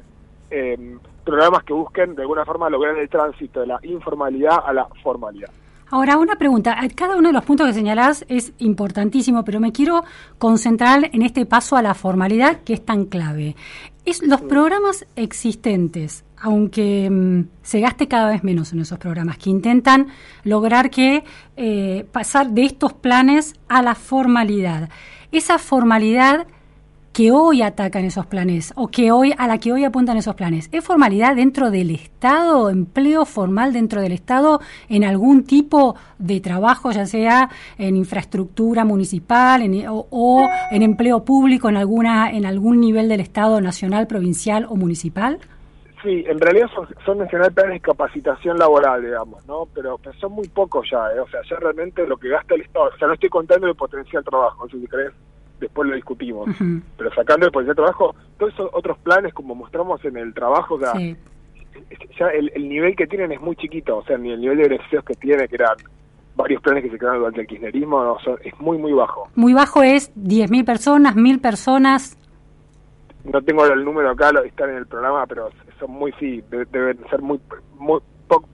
eh, 0.51 0.97
programas 1.23 1.63
que 1.63 1.73
busquen 1.73 2.15
de 2.15 2.21
alguna 2.21 2.45
forma 2.45 2.69
lograr 2.69 2.97
el 2.97 3.09
tránsito 3.09 3.61
de 3.61 3.67
la 3.67 3.79
informalidad 3.83 4.59
a 4.65 4.73
la 4.73 4.87
formalidad. 5.01 5.49
Ahora, 5.91 6.17
una 6.17 6.37
pregunta. 6.37 6.77
Cada 6.95 7.17
uno 7.17 7.27
de 7.27 7.33
los 7.33 7.43
puntos 7.43 7.67
que 7.67 7.73
señalás 7.73 8.25
es 8.29 8.53
importantísimo, 8.59 9.43
pero 9.43 9.59
me 9.59 9.73
quiero 9.73 10.05
concentrar 10.37 11.09
en 11.11 11.21
este 11.21 11.45
paso 11.45 11.75
a 11.75 11.81
la 11.81 11.93
formalidad 11.93 12.61
que 12.63 12.73
es 12.73 12.85
tan 12.85 13.05
clave. 13.05 13.57
Es 14.05 14.23
los 14.23 14.39
programas 14.39 15.05
existentes, 15.17 16.23
aunque 16.37 17.09
mm, 17.09 17.41
se 17.61 17.81
gaste 17.81 18.07
cada 18.07 18.29
vez 18.29 18.41
menos 18.41 18.71
en 18.71 18.79
esos 18.79 18.99
programas, 18.99 19.37
que 19.37 19.49
intentan 19.49 20.07
lograr 20.45 20.89
que 20.89 21.25
eh, 21.57 22.05
pasar 22.13 22.51
de 22.51 22.63
estos 22.63 22.93
planes 22.93 23.55
a 23.67 23.81
la 23.81 23.93
formalidad. 23.93 24.89
Esa 25.33 25.57
formalidad 25.59 26.47
que 27.13 27.31
hoy 27.31 27.61
atacan 27.61 28.05
esos 28.05 28.25
planes 28.25 28.73
o 28.75 28.87
que 28.87 29.11
hoy 29.11 29.33
a 29.37 29.47
la 29.47 29.57
que 29.57 29.73
hoy 29.73 29.83
apuntan 29.83 30.17
esos 30.17 30.35
planes 30.35 30.69
es 30.71 30.83
formalidad 30.83 31.35
dentro 31.35 31.69
del 31.69 31.91
Estado, 31.91 32.69
empleo 32.69 33.25
formal 33.25 33.73
dentro 33.73 34.01
del 34.01 34.13
Estado 34.13 34.61
en 34.87 35.03
algún 35.03 35.43
tipo 35.43 35.95
de 36.19 36.39
trabajo, 36.39 36.91
ya 36.91 37.05
sea 37.05 37.49
en 37.77 37.97
infraestructura 37.97 38.85
municipal 38.85 39.61
o, 39.89 40.47
en 40.71 40.81
empleo 40.81 41.25
público 41.25 41.69
en 41.69 41.77
alguna 41.77 42.31
en 42.31 42.45
algún 42.45 42.79
nivel 42.79 43.09
del 43.09 43.19
Estado 43.19 43.59
nacional, 43.59 44.07
provincial 44.07 44.65
o 44.69 44.75
municipal. 44.75 45.39
Sí, 46.01 46.23
en 46.27 46.39
realidad 46.39 46.67
son, 46.73 46.87
son 47.05 47.19
mencionar 47.19 47.51
planes 47.51 47.73
de 47.73 47.79
capacitación 47.81 48.57
laboral, 48.57 49.03
digamos, 49.03 49.45
¿no? 49.45 49.67
Pero, 49.75 49.99
son 50.19 50.31
muy 50.31 50.47
pocos 50.47 50.87
ya, 50.89 51.13
¿eh? 51.15 51.19
o 51.19 51.27
sea, 51.27 51.41
ya 51.47 51.57
realmente 51.57 52.07
lo 52.07 52.17
que 52.17 52.29
gasta 52.29 52.55
el 52.55 52.61
Estado, 52.61 52.85
o 52.85 52.97
sea, 52.97 53.07
no 53.07 53.13
estoy 53.13 53.29
contando 53.29 53.67
el 53.67 53.75
potencial 53.75 54.23
trabajo, 54.23 54.67
si 54.67 54.87
crees 54.87 55.11
después 55.61 55.87
lo 55.87 55.95
discutimos. 55.95 56.49
Pero 56.97 57.13
sacando 57.13 57.45
el 57.45 57.51
potencial 57.51 57.75
trabajo, 57.75 58.15
todos 58.37 58.53
esos 58.53 58.69
otros 58.73 58.97
planes, 58.99 59.33
como 59.33 59.55
mostramos 59.55 60.03
en 60.03 60.17
el 60.17 60.33
trabajo, 60.33 60.77
ya 60.79 62.27
el, 62.27 62.69
nivel 62.69 62.95
que 62.95 63.07
tienen 63.07 63.31
es 63.31 63.39
muy 63.39 63.55
chiquito, 63.55 63.97
o 63.97 64.03
sea, 64.03 64.17
ni 64.17 64.31
el 64.31 64.41
nivel 64.41 64.57
de 64.57 64.63
beneficios 64.63 65.05
que 65.05 65.13
tiene, 65.13 65.47
que 65.47 65.55
eran 65.55 65.77
varios 66.35 66.61
planes 66.61 66.83
que 66.83 66.89
se 66.89 66.97
crearon 66.97 67.19
durante 67.19 67.41
el 67.41 67.47
kirchnerismo, 67.47 68.17
es 68.43 68.59
muy, 68.59 68.77
muy 68.77 68.91
bajo. 68.91 69.29
Muy 69.35 69.53
bajo 69.53 69.83
es 69.83 70.13
10.000 70.15 70.65
personas, 70.65 71.15
1.000 71.15 71.41
personas. 71.41 72.17
No 73.23 73.41
tengo 73.41 73.65
el 73.65 73.85
número 73.85 74.09
acá, 74.09 74.31
lo 74.31 74.43
están 74.43 74.71
en 74.71 74.77
el 74.77 74.87
programa, 74.87 75.25
pero 75.27 75.49
son 75.79 75.91
muy, 75.91 76.11
sí, 76.19 76.43
deben 76.49 76.99
ser 77.09 77.21
muy, 77.21 77.39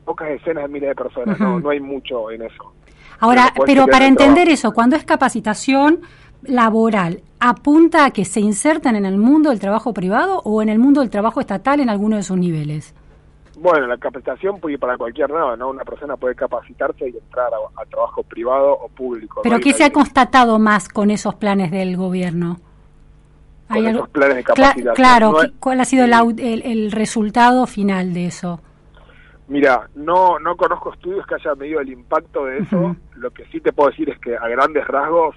pocas 0.04 0.28
decenas 0.28 0.64
de 0.64 0.70
miles 0.70 0.90
de 0.90 0.96
personas, 0.96 1.40
no, 1.40 1.60
no 1.60 1.70
hay 1.70 1.80
mucho 1.80 2.30
en 2.32 2.42
eso. 2.42 2.74
Ahora, 3.20 3.54
pero 3.66 3.88
para 3.88 4.06
entender 4.06 4.48
eso, 4.50 4.74
cuando 4.74 4.96
es 4.96 5.04
capacitación, 5.04 6.02
laboral 6.44 7.22
apunta 7.40 8.06
a 8.06 8.12
que 8.12 8.26
se 8.26 8.40
insertan 8.40 8.96
en 8.96 9.06
el 9.06 9.18
mundo 9.18 9.50
del 9.50 9.60
trabajo 9.60 9.94
privado 9.94 10.42
o 10.44 10.62
en 10.62 10.70
el 10.70 10.80
mundo 10.80 11.02
del 11.02 11.10
trabajo 11.10 11.40
estatal 11.40 11.80
en 11.80 11.90
alguno 11.90 12.16
de 12.16 12.24
sus 12.24 12.38
niveles? 12.38 12.96
Bueno, 13.60 13.88
la 13.88 13.98
capacitación 13.98 14.60
puede 14.60 14.74
ir 14.74 14.80
para 14.80 14.98
cualquier 14.98 15.32
lado, 15.32 15.58
¿no? 15.58 15.70
Una 15.70 15.84
persona 15.84 16.16
puede 16.16 16.36
capacitarse 16.36 17.10
y 17.10 17.18
entrar 17.18 17.50
a, 17.76 17.86
trabajo 17.86 18.22
privado 18.22 18.72
o 18.72 18.88
público. 18.88 19.42
¿Pero 19.42 19.60
qué 19.60 19.74
se 19.74 19.84
ha 19.84 19.92
constatado 19.92 20.60
más 20.60 20.88
con 20.90 21.10
esos 21.10 21.34
planes 21.36 21.72
del 21.72 21.98
gobierno? 21.98 22.60
¿Hay 23.70 23.88
esos 23.88 24.08
planes 24.10 24.38
de 24.38 24.44
capacitación. 24.44 24.96
claro, 24.96 25.34
¿cuál 25.60 25.82
ha 25.82 25.86
sido 25.86 26.06
el, 26.06 26.92
resultado 26.92 27.66
final 27.66 28.14
de 28.14 28.28
eso? 28.28 28.62
Mira, 29.48 29.90
no, 29.96 30.40
no 30.40 30.56
conozco 30.56 30.94
estudios 30.94 31.26
que 31.26 31.36
hayan 31.36 31.58
medido 31.58 31.80
el 31.82 31.90
impacto 31.90 32.46
de 32.46 32.60
eso. 32.60 32.96
Lo 33.16 33.32
que 33.32 33.46
sí 33.46 33.60
te 33.60 33.74
puedo 33.74 33.90
decir 33.90 34.10
es 34.10 34.20
que 34.20 34.38
a 34.38 34.48
grandes 34.48 34.86
rasgos 34.88 35.36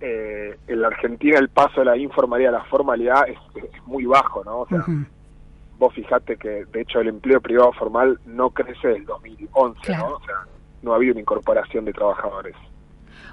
eh, 0.00 0.58
en 0.66 0.80
la 0.80 0.88
Argentina 0.88 1.38
el 1.38 1.48
paso 1.48 1.80
de 1.80 1.86
la 1.86 1.96
informalidad 1.96 2.54
a 2.54 2.58
la 2.58 2.64
formalidad 2.64 3.28
es, 3.28 3.38
muy 3.86 4.04
bajo, 4.04 4.44
¿no? 4.44 4.60
O 4.60 4.68
sea, 4.68 4.84
vos 5.78 5.94
fijate 5.94 6.36
que 6.36 6.64
de 6.66 6.80
hecho 6.80 7.00
el 7.00 7.08
empleo 7.08 7.40
privado 7.40 7.72
formal 7.72 8.18
no 8.26 8.50
crece 8.50 8.88
desde 8.88 9.00
el 9.00 9.06
2011, 9.06 9.96
¿no? 9.96 10.06
O 10.08 10.20
sea, 10.20 10.34
no 10.82 10.92
ha 10.92 10.96
habido 10.96 11.12
una 11.12 11.20
incorporación 11.20 11.84
de 11.84 11.92
trabajadores. 11.92 12.54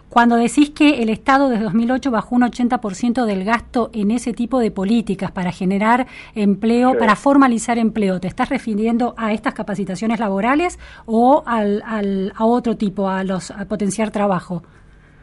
Cuando 0.10 0.36
decís 0.36 0.70
que 0.70 1.01
el 1.01 1.10
Estado 1.10 1.50
desde 1.50 1.63
2008 1.63 2.12
bajó 2.12 2.36
un 2.36 2.43
80% 2.43 3.25
del 3.25 3.43
gasto 3.43 3.89
en 3.93 4.12
ese 4.12 4.32
tipo 4.32 4.60
de 4.60 4.70
políticas 4.70 5.32
para 5.32 5.51
generar 5.51 6.05
empleo, 6.36 6.96
para 7.00 7.15
formalizar 7.15 7.79
empleo, 7.79 8.20
¿te 8.20 8.27
estás 8.27 8.50
refiriendo 8.50 9.15
a 9.17 9.34
estas 9.34 9.55
capacitaciones 9.55 10.20
laborales 10.20 10.77
o 11.08 11.41
al, 11.48 11.82
al, 11.86 12.32
a 12.36 12.46
otro 12.46 12.77
tipo, 12.77 13.10
a 13.10 13.24
los 13.24 13.50
a 13.50 13.65
potenciar 13.65 14.12
trabajo? 14.12 14.62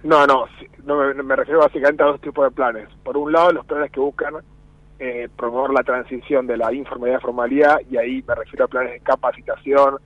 No, 0.03 0.27
no, 0.27 0.47
no 0.85 1.13
me, 1.13 1.37
refiero 1.37 1.61
básicamente 1.61 2.03
a 2.03 2.07
dos 2.07 2.21
tipos 2.21 2.45
de 2.45 2.51
planes. 2.51 2.89
Por 3.05 3.17
un 3.17 3.33
lado, 3.33 3.53
los 3.53 3.67
planes 3.67 3.91
que 3.91 4.01
buscan 4.01 4.35
eh, 4.99 5.29
promover 5.37 5.71
la 5.73 5.83
transición 5.83 6.47
de 6.47 6.57
la 6.57 6.73
informalidad 6.73 7.19
a 7.19 7.21
formalidad, 7.21 7.81
y 7.91 7.99
ahí 7.99 8.25
me 8.27 8.35
refiero 8.35 8.65
a 8.65 8.69
planes 8.69 8.93
de 8.93 9.01
capacitación. 9.01 9.97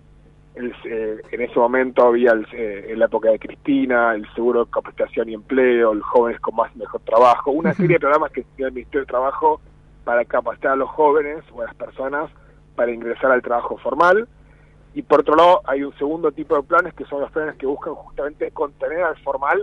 Eh, 0.57 1.21
en 1.31 1.41
ese 1.41 1.59
momento 1.59 2.07
había, 2.07 2.33
eh, 2.53 2.87
en 2.89 2.99
la 2.99 3.07
época 3.07 3.31
de 3.31 3.39
Cristina, 3.39 4.15
el 4.15 4.27
seguro 4.35 4.65
de 4.65 4.71
capacitación 4.71 5.29
y 5.29 5.35
empleo, 5.35 5.95
los 5.95 6.07
jóvenes 6.07 6.41
con 6.41 6.57
más 6.57 6.75
y 6.75 6.79
mejor 6.79 7.01
trabajo, 7.03 7.53
una 7.53 7.73
serie 7.75 7.95
de 7.95 8.01
programas 8.01 8.33
que 8.33 8.43
tiene 8.57 8.69
el 8.69 8.75
Ministerio 8.75 9.01
de 9.01 9.07
Trabajo 9.07 9.61
para 10.05 10.25
capacitar 10.25 10.73
a 10.73 10.77
los 10.77 10.91
jóvenes 10.91 11.45
o 11.53 11.63
a 11.63 11.67
las 11.67 11.75
personas 11.75 12.31
para 12.75 12.93
ingresar 12.93 13.31
al 13.31 13.43
trabajo 13.43 13.79
formal. 13.79 14.29
Y 14.93 15.03
por 15.03 15.21
otro 15.21 15.35
lado, 15.35 15.61
hay 15.65 15.83
un 15.83 15.97
segundo 15.99 16.31
tipo 16.31 16.57
de 16.57 16.63
planes 16.63 16.95
que 16.95 17.05
son 17.07 17.21
los 17.21 17.31
planes 17.33 17.57
que 17.57 17.67
buscan 17.67 17.95
justamente 17.95 18.51
contener 18.53 19.03
al 19.03 19.17
formal 19.23 19.61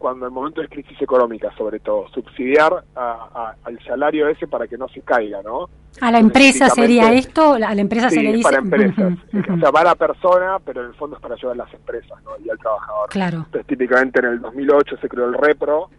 cuando 0.00 0.24
el 0.24 0.32
momento 0.32 0.62
de 0.62 0.68
crisis 0.68 1.00
económica, 1.02 1.54
sobre 1.58 1.78
todo, 1.78 2.08
subsidiar 2.08 2.84
al 2.94 3.78
salario 3.86 4.28
ese 4.28 4.48
para 4.48 4.66
que 4.66 4.78
no 4.78 4.88
se 4.88 5.02
caiga, 5.02 5.42
¿no? 5.42 5.68
¿A 6.00 6.10
la 6.10 6.18
empresa 6.18 6.70
sería 6.70 7.12
esto? 7.12 7.52
¿A 7.52 7.74
la 7.74 7.82
empresa 7.82 8.08
se 8.08 8.22
le 8.22 8.32
dice? 8.32 8.42
para 8.42 8.56
empresas. 8.58 9.18
O 9.54 9.58
sea, 9.58 9.70
va 9.70 9.82
a 9.82 9.84
la 9.84 9.94
persona, 9.96 10.58
pero 10.64 10.80
en 10.80 10.86
el 10.88 10.94
fondo 10.94 11.16
es 11.16 11.22
para 11.22 11.34
ayudar 11.34 11.52
a 11.52 11.64
las 11.64 11.74
empresas 11.74 12.18
¿no? 12.24 12.30
y 12.42 12.48
al 12.48 12.58
trabajador. 12.58 13.10
Claro. 13.10 13.36
Entonces, 13.44 13.66
típicamente 13.66 14.20
en 14.20 14.26
el 14.26 14.40
2008 14.40 14.96
se 15.02 15.08
creó 15.08 15.26
el 15.26 15.34
REPRO, 15.34 15.90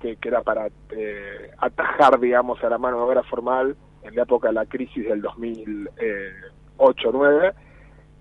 que, 0.00 0.14
que 0.14 0.28
era 0.28 0.42
para 0.42 0.68
eh, 0.90 1.50
atajar, 1.58 2.20
digamos, 2.20 2.62
a 2.62 2.68
la 2.68 2.78
mano 2.78 2.98
de 2.98 3.02
obra 3.02 3.24
formal 3.24 3.74
en 4.04 4.14
la 4.14 4.22
época 4.22 4.46
de 4.48 4.54
la 4.54 4.66
crisis 4.66 5.04
del 5.04 5.20
2008-2009. 5.20 7.54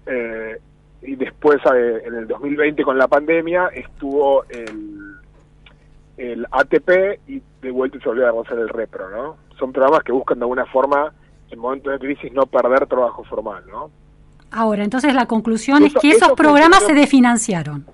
Eh, 0.07 0.57
y 1.03 1.15
después, 1.15 1.57
eh, 1.75 2.01
en 2.05 2.15
el 2.15 2.27
2020, 2.27 2.83
con 2.83 2.97
la 2.97 3.07
pandemia, 3.07 3.67
estuvo 3.67 4.45
el 4.45 5.06
el 6.17 6.45
ATP 6.51 7.19
y 7.27 7.41
de 7.61 7.71
vuelta 7.71 7.99
se 7.99 8.09
volvió 8.09 8.27
a 8.27 8.41
hacer 8.41 8.59
el 8.59 8.69
repro, 8.69 9.09
¿no? 9.09 9.37
Son 9.57 9.71
programas 9.71 10.03
que 10.03 10.11
buscan 10.11 10.39
de 10.39 10.43
alguna 10.43 10.65
forma, 10.65 11.13
en 11.49 11.59
momentos 11.59 11.93
de 11.93 11.99
crisis, 11.99 12.33
no 12.33 12.45
perder 12.45 12.87
trabajo 12.87 13.23
formal, 13.23 13.63
¿no? 13.69 13.89
Ahora, 14.51 14.83
entonces 14.83 15.13
la 15.13 15.25
conclusión 15.25 15.83
es 15.83 15.93
que 15.93 16.09
esos 16.09 16.31
programas 16.33 16.83
se 16.83 16.93
desfinanciaron. 16.93 17.85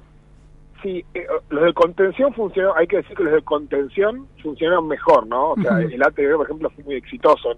Sí, 0.81 1.03
eh, 1.13 1.25
los 1.49 1.63
de 1.63 1.73
contención 1.73 2.33
funcionaron, 2.33 2.77
hay 2.77 2.87
que 2.87 2.97
decir 2.97 3.15
que 3.15 3.23
los 3.23 3.33
de 3.33 3.41
contención 3.41 4.27
funcionaron 4.41 4.87
mejor, 4.87 5.25
¿no? 5.27 5.51
O 5.51 5.55
sea, 5.61 5.79
el 5.79 6.01
ATP, 6.01 6.35
por 6.35 6.45
ejemplo, 6.45 6.69
fue 6.69 6.83
muy 6.83 6.95
exitoso 6.95 7.53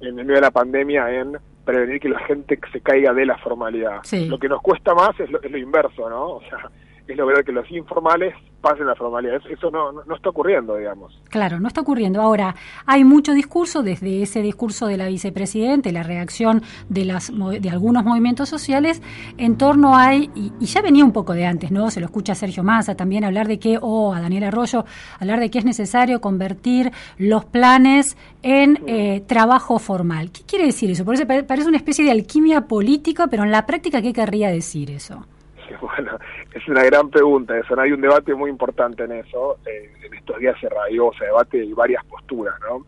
en, 0.00 0.08
en, 0.08 0.16
medio 0.16 0.34
de 0.36 0.40
la 0.40 0.50
pandemia 0.50 1.10
en 1.12 1.36
prevenir 1.64 2.00
que 2.00 2.08
la 2.08 2.18
gente 2.20 2.58
se 2.72 2.80
caiga 2.80 3.12
de 3.12 3.26
la 3.26 3.36
formalidad. 3.38 4.00
Lo 4.26 4.38
que 4.38 4.48
nos 4.48 4.60
cuesta 4.62 4.94
más 4.94 5.18
es 5.20 5.30
lo, 5.30 5.40
es 5.42 5.50
lo 5.50 5.58
inverso, 5.58 6.08
¿no? 6.08 6.30
O 6.30 6.40
sea, 6.48 6.70
es 7.06 7.16
lograr 7.16 7.44
que 7.44 7.52
los 7.52 7.70
informales 7.70 8.34
pasen 8.60 8.86
la 8.86 8.94
formalidad. 8.94 9.40
Eso 9.50 9.70
no, 9.70 9.92
no, 9.92 10.14
está 10.14 10.30
ocurriendo, 10.30 10.76
digamos. 10.76 11.20
Claro, 11.28 11.58
no 11.58 11.68
está 11.68 11.80
ocurriendo. 11.80 12.20
Ahora, 12.22 12.54
hay 12.86 13.04
mucho 13.04 13.34
discurso, 13.34 13.82
desde 13.82 14.22
ese 14.22 14.40
discurso 14.40 14.86
de 14.86 14.96
la 14.96 15.08
vicepresidente, 15.08 15.90
la 15.92 16.04
reacción 16.04 16.62
de, 16.88 17.04
las, 17.04 17.32
de 17.36 17.70
algunos 17.70 18.04
movimientos 18.04 18.48
sociales, 18.48 19.02
en 19.36 19.58
torno 19.58 19.96
a, 19.96 20.14
y, 20.14 20.30
y, 20.60 20.66
ya 20.66 20.80
venía 20.80 21.04
un 21.04 21.12
poco 21.12 21.34
de 21.34 21.44
antes, 21.44 21.72
¿no? 21.72 21.90
Se 21.90 21.98
lo 21.98 22.06
escucha 22.06 22.32
a 22.32 22.36
Sergio 22.36 22.62
Massa 22.62 22.94
también 22.94 23.24
hablar 23.24 23.48
de 23.48 23.58
que, 23.58 23.78
o 23.80 24.14
a 24.14 24.20
Daniel 24.20 24.44
Arroyo, 24.44 24.84
hablar 25.18 25.40
de 25.40 25.50
que 25.50 25.58
es 25.58 25.64
necesario 25.64 26.20
convertir 26.20 26.92
los 27.18 27.44
planes 27.44 28.16
en 28.42 28.78
eh, 28.86 29.22
trabajo 29.26 29.78
formal. 29.80 30.30
¿Qué 30.30 30.42
quiere 30.46 30.66
decir 30.66 30.90
eso? 30.90 31.04
Por 31.04 31.14
eso 31.14 31.26
parece 31.26 31.68
una 31.68 31.76
especie 31.76 32.04
de 32.04 32.12
alquimia 32.12 32.62
política, 32.62 33.26
pero 33.26 33.42
en 33.42 33.50
la 33.50 33.66
práctica, 33.66 34.00
¿qué 34.00 34.12
querría 34.12 34.50
decir 34.50 34.90
eso? 34.90 35.26
Bueno, 35.80 36.11
es 36.54 36.68
una 36.68 36.84
gran 36.84 37.10
pregunta. 37.10 37.56
Eso, 37.58 37.78
hay 37.80 37.92
un 37.92 38.00
debate 38.00 38.34
muy 38.34 38.50
importante 38.50 39.04
en 39.04 39.12
eso. 39.12 39.58
En 39.66 40.14
estos 40.14 40.38
días 40.38 40.56
se 40.60 40.68
radió, 40.68 41.10
se 41.18 41.24
debate 41.24 41.64
y 41.64 41.72
varias 41.72 42.04
posturas, 42.04 42.54
¿no? 42.60 42.84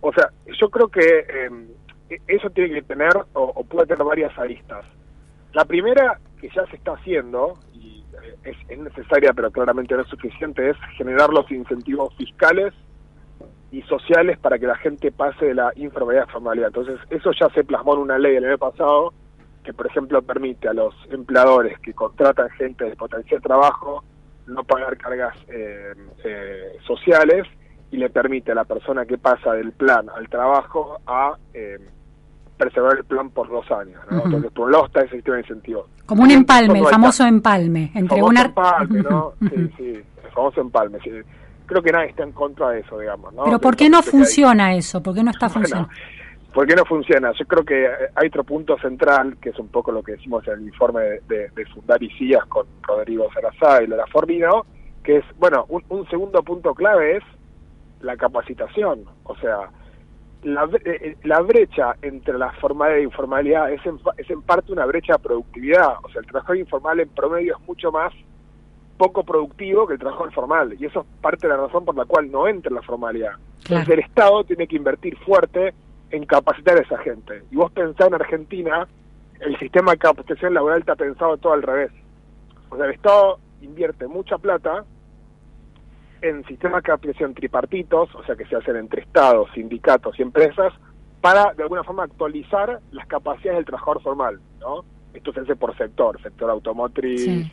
O 0.00 0.12
sea, 0.12 0.30
yo 0.60 0.68
creo 0.70 0.88
que 0.88 1.26
em, 1.28 1.68
e, 2.08 2.18
eso 2.26 2.50
tiene 2.50 2.74
que 2.74 2.82
tener 2.82 3.12
o, 3.34 3.64
puede 3.64 3.86
tener 3.86 4.04
varias 4.04 4.36
aristas. 4.38 4.84
La 5.52 5.64
primera, 5.64 6.18
que 6.40 6.48
ya 6.54 6.66
se 6.66 6.76
está 6.76 6.92
haciendo, 6.92 7.58
y 7.72 8.04
eh, 8.44 8.54
es, 8.68 8.78
necesaria 8.78 9.32
pero 9.32 9.50
claramente 9.50 9.94
no 9.94 10.02
es 10.02 10.08
suficiente, 10.08 10.70
es 10.70 10.76
generar 10.96 11.30
los 11.30 11.50
incentivos 11.50 12.14
fiscales 12.16 12.72
y 13.72 13.82
sociales 13.82 14.38
para 14.38 14.58
que 14.58 14.66
la 14.66 14.76
gente 14.76 15.12
pase 15.12 15.46
de 15.46 15.54
la 15.54 15.72
informalidad 15.76 16.24
a 16.28 16.32
formalidad. 16.32 16.68
Entonces, 16.68 16.98
eso 17.10 17.30
ya 17.38 17.48
se 17.50 17.64
plasmó 17.64 17.94
en 17.94 18.00
una 18.00 18.18
ley 18.18 18.36
el 18.36 18.44
año 18.44 18.58
pasado 18.58 19.12
que, 19.64 19.72
por 19.72 19.86
ejemplo, 19.86 20.22
permite 20.22 20.68
a 20.68 20.72
los 20.72 20.94
empleadores 21.10 21.78
que 21.80 21.92
contratan 21.92 22.48
gente 22.50 22.84
de 22.84 22.96
potencial 22.96 23.42
trabajo 23.42 24.02
no 24.50 24.64
pagar 24.64 24.96
cargas 24.96 25.36
eh, 25.48 25.92
eh, 26.24 26.78
sociales 26.86 27.46
y 27.90 27.96
le 27.96 28.10
permite 28.10 28.52
a 28.52 28.54
la 28.54 28.64
persona 28.64 29.04
que 29.04 29.18
pasa 29.18 29.52
del 29.52 29.72
plan 29.72 30.08
al 30.14 30.28
trabajo 30.28 31.00
a 31.06 31.36
eh, 31.54 31.78
preservar 32.56 32.98
el 32.98 33.04
plan 33.04 33.30
por 33.30 33.48
dos 33.48 33.70
años. 33.70 34.00
Entonces, 34.10 34.52
por 34.52 34.66
un 34.66 34.72
lado 34.72 34.86
está 34.86 35.00
ese 35.00 35.16
sistema 35.16 35.36
de 35.36 35.42
incentivos. 35.42 35.86
Como 36.06 36.22
un 36.22 36.30
empalme, 36.30 36.80
el 36.80 36.86
famoso 36.86 37.24
empalme. 37.24 37.90
Entre 37.94 38.18
famoso 38.18 38.30
una... 38.30 38.42
empalme, 38.42 39.02
¿no? 39.02 39.32
sí, 39.40 39.70
sí, 39.76 40.02
el 40.24 40.30
famoso 40.34 40.60
empalme. 40.60 40.98
Creo 41.66 41.82
que 41.82 41.92
nadie 41.92 42.10
está 42.10 42.24
en 42.24 42.32
contra 42.32 42.70
de 42.70 42.80
eso, 42.80 42.98
digamos. 42.98 43.32
¿no? 43.32 43.44
Pero 43.44 43.58
¿por 43.60 43.76
qué 43.76 43.88
no 43.88 44.02
funciona 44.02 44.74
eso? 44.74 45.02
¿Por 45.02 45.14
qué 45.14 45.22
no 45.22 45.30
está 45.30 45.48
funcionando? 45.50 45.88
¿Por 45.88 46.19
qué 46.66 46.74
no 46.74 46.84
funciona? 46.84 47.32
Yo 47.32 47.46
creo 47.46 47.64
que 47.64 47.88
hay 48.14 48.28
otro 48.28 48.44
punto 48.44 48.76
central, 48.78 49.36
que 49.40 49.50
es 49.50 49.58
un 49.58 49.68
poco 49.68 49.92
lo 49.92 50.02
que 50.02 50.12
decimos 50.12 50.46
en 50.48 50.54
el 50.54 50.62
informe 50.62 51.02
de, 51.28 51.50
de, 51.54 51.66
Fundar 51.66 52.02
y 52.02 52.10
CIAS 52.16 52.46
con 52.46 52.66
Rodrigo 52.82 53.28
Sarazá 53.32 53.82
y 53.82 53.86
Lola 53.86 54.06
Fornino, 54.06 54.66
que 55.04 55.18
es, 55.18 55.24
bueno, 55.38 55.66
un, 55.68 56.08
segundo 56.08 56.42
punto 56.42 56.74
clave 56.74 57.18
es 57.18 57.24
la 58.00 58.16
capacitación. 58.16 59.04
O 59.24 59.36
sea, 59.36 59.70
la, 60.42 60.64
eh, 60.64 60.80
eh, 60.84 61.16
la 61.24 61.40
brecha 61.40 61.94
entre 62.02 62.36
la 62.36 62.52
formalidad 62.54 62.98
e 62.98 63.02
informalidad 63.02 63.72
es 63.72 63.84
en, 63.86 63.98
es 64.16 64.28
en 64.30 64.42
parte 64.42 64.72
una 64.72 64.86
brecha 64.86 65.14
de 65.14 65.18
productividad. 65.20 65.94
O 66.02 66.08
sea, 66.10 66.20
el 66.20 66.26
trabajo 66.26 66.54
informal 66.54 67.00
en 67.00 67.08
promedio 67.10 67.56
es 67.58 67.68
mucho 67.68 67.92
más 67.92 68.12
poco 68.96 69.24
productivo 69.24 69.86
que 69.86 69.94
el 69.94 70.00
trabajo 70.00 70.26
informal. 70.26 70.76
Y 70.78 70.84
eso 70.84 71.00
es 71.00 71.06
parte 71.22 71.46
de 71.46 71.54
la 71.54 71.60
razón 71.60 71.84
por 71.84 71.96
la 71.96 72.04
cual 72.04 72.30
no 72.30 72.48
entra 72.48 72.68
en 72.70 72.74
la 72.74 72.82
formalidad. 72.82 73.32
Entonces 73.62 73.88
el 73.88 74.00
Estado 74.00 74.44
tiene 74.44 74.66
que 74.66 74.76
invertir 74.76 75.16
fuerte 75.18 75.74
en 76.10 76.26
capacitar 76.26 76.78
a 76.78 76.82
esa 76.82 76.98
gente. 76.98 77.42
Y 77.50 77.56
vos 77.56 77.70
pensás 77.72 78.08
en 78.08 78.14
Argentina, 78.14 78.86
el 79.40 79.58
sistema 79.58 79.92
de 79.92 79.98
capacitación 79.98 80.54
laboral 80.54 80.80
está 80.80 80.96
pensado 80.96 81.36
todo 81.36 81.52
al 81.52 81.62
revés. 81.62 81.92
O 82.68 82.76
sea, 82.76 82.86
el 82.86 82.92
Estado 82.92 83.38
invierte 83.62 84.06
mucha 84.06 84.38
plata 84.38 84.84
en 86.22 86.44
sistemas 86.44 86.82
de 86.82 86.86
capacitación 86.88 87.34
tripartitos, 87.34 88.14
o 88.14 88.22
sea, 88.24 88.36
que 88.36 88.44
se 88.46 88.56
hacen 88.56 88.76
entre 88.76 89.02
Estados, 89.02 89.50
sindicatos 89.54 90.18
y 90.18 90.22
empresas, 90.22 90.72
para 91.20 91.52
de 91.54 91.62
alguna 91.62 91.84
forma 91.84 92.04
actualizar 92.04 92.80
las 92.92 93.06
capacidades 93.06 93.58
del 93.58 93.66
trabajador 93.66 94.02
formal, 94.02 94.40
¿no? 94.58 94.84
Esto 95.14 95.32
se 95.32 95.40
hace 95.40 95.56
por 95.56 95.76
sector, 95.76 96.20
sector 96.22 96.50
automotriz, 96.50 97.50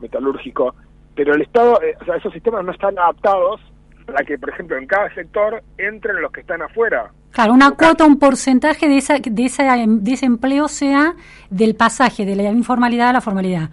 metalúrgico, 0.00 0.74
pero 1.14 1.34
el 1.34 1.42
Estado, 1.42 1.80
eh, 1.82 1.96
o 2.00 2.04
sea, 2.04 2.16
esos 2.16 2.32
sistemas 2.32 2.64
no 2.64 2.72
están 2.72 2.98
adaptados 2.98 3.60
para 4.06 4.24
que, 4.24 4.38
por 4.38 4.50
ejemplo, 4.50 4.76
en 4.76 4.86
cada 4.86 5.12
sector 5.14 5.62
entren 5.78 6.20
los 6.20 6.32
que 6.32 6.40
están 6.40 6.62
afuera. 6.62 7.12
Claro, 7.40 7.54
una 7.54 7.70
cuota, 7.70 8.04
un 8.04 8.18
porcentaje 8.18 8.86
de, 8.86 8.98
esa, 8.98 9.18
de, 9.18 9.44
esa, 9.46 9.74
de 9.74 10.12
ese 10.12 10.26
empleo 10.26 10.68
sea 10.68 11.14
del 11.48 11.74
pasaje 11.74 12.26
de 12.26 12.36
la 12.36 12.42
informalidad 12.50 13.08
a 13.08 13.12
la 13.14 13.22
formalidad. 13.22 13.70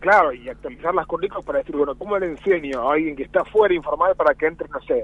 Claro, 0.00 0.30
y 0.34 0.46
actualizar 0.46 0.94
las 0.94 1.06
currículas 1.06 1.42
para 1.42 1.60
decir, 1.60 1.74
bueno, 1.74 1.94
¿cómo 1.94 2.18
le 2.18 2.26
enseño 2.26 2.86
a 2.86 2.92
alguien 2.92 3.16
que 3.16 3.22
está 3.22 3.46
fuera 3.46 3.72
informal 3.72 4.14
para 4.14 4.34
que 4.34 4.48
entre, 4.48 4.68
no 4.68 4.78
sé, 4.82 5.02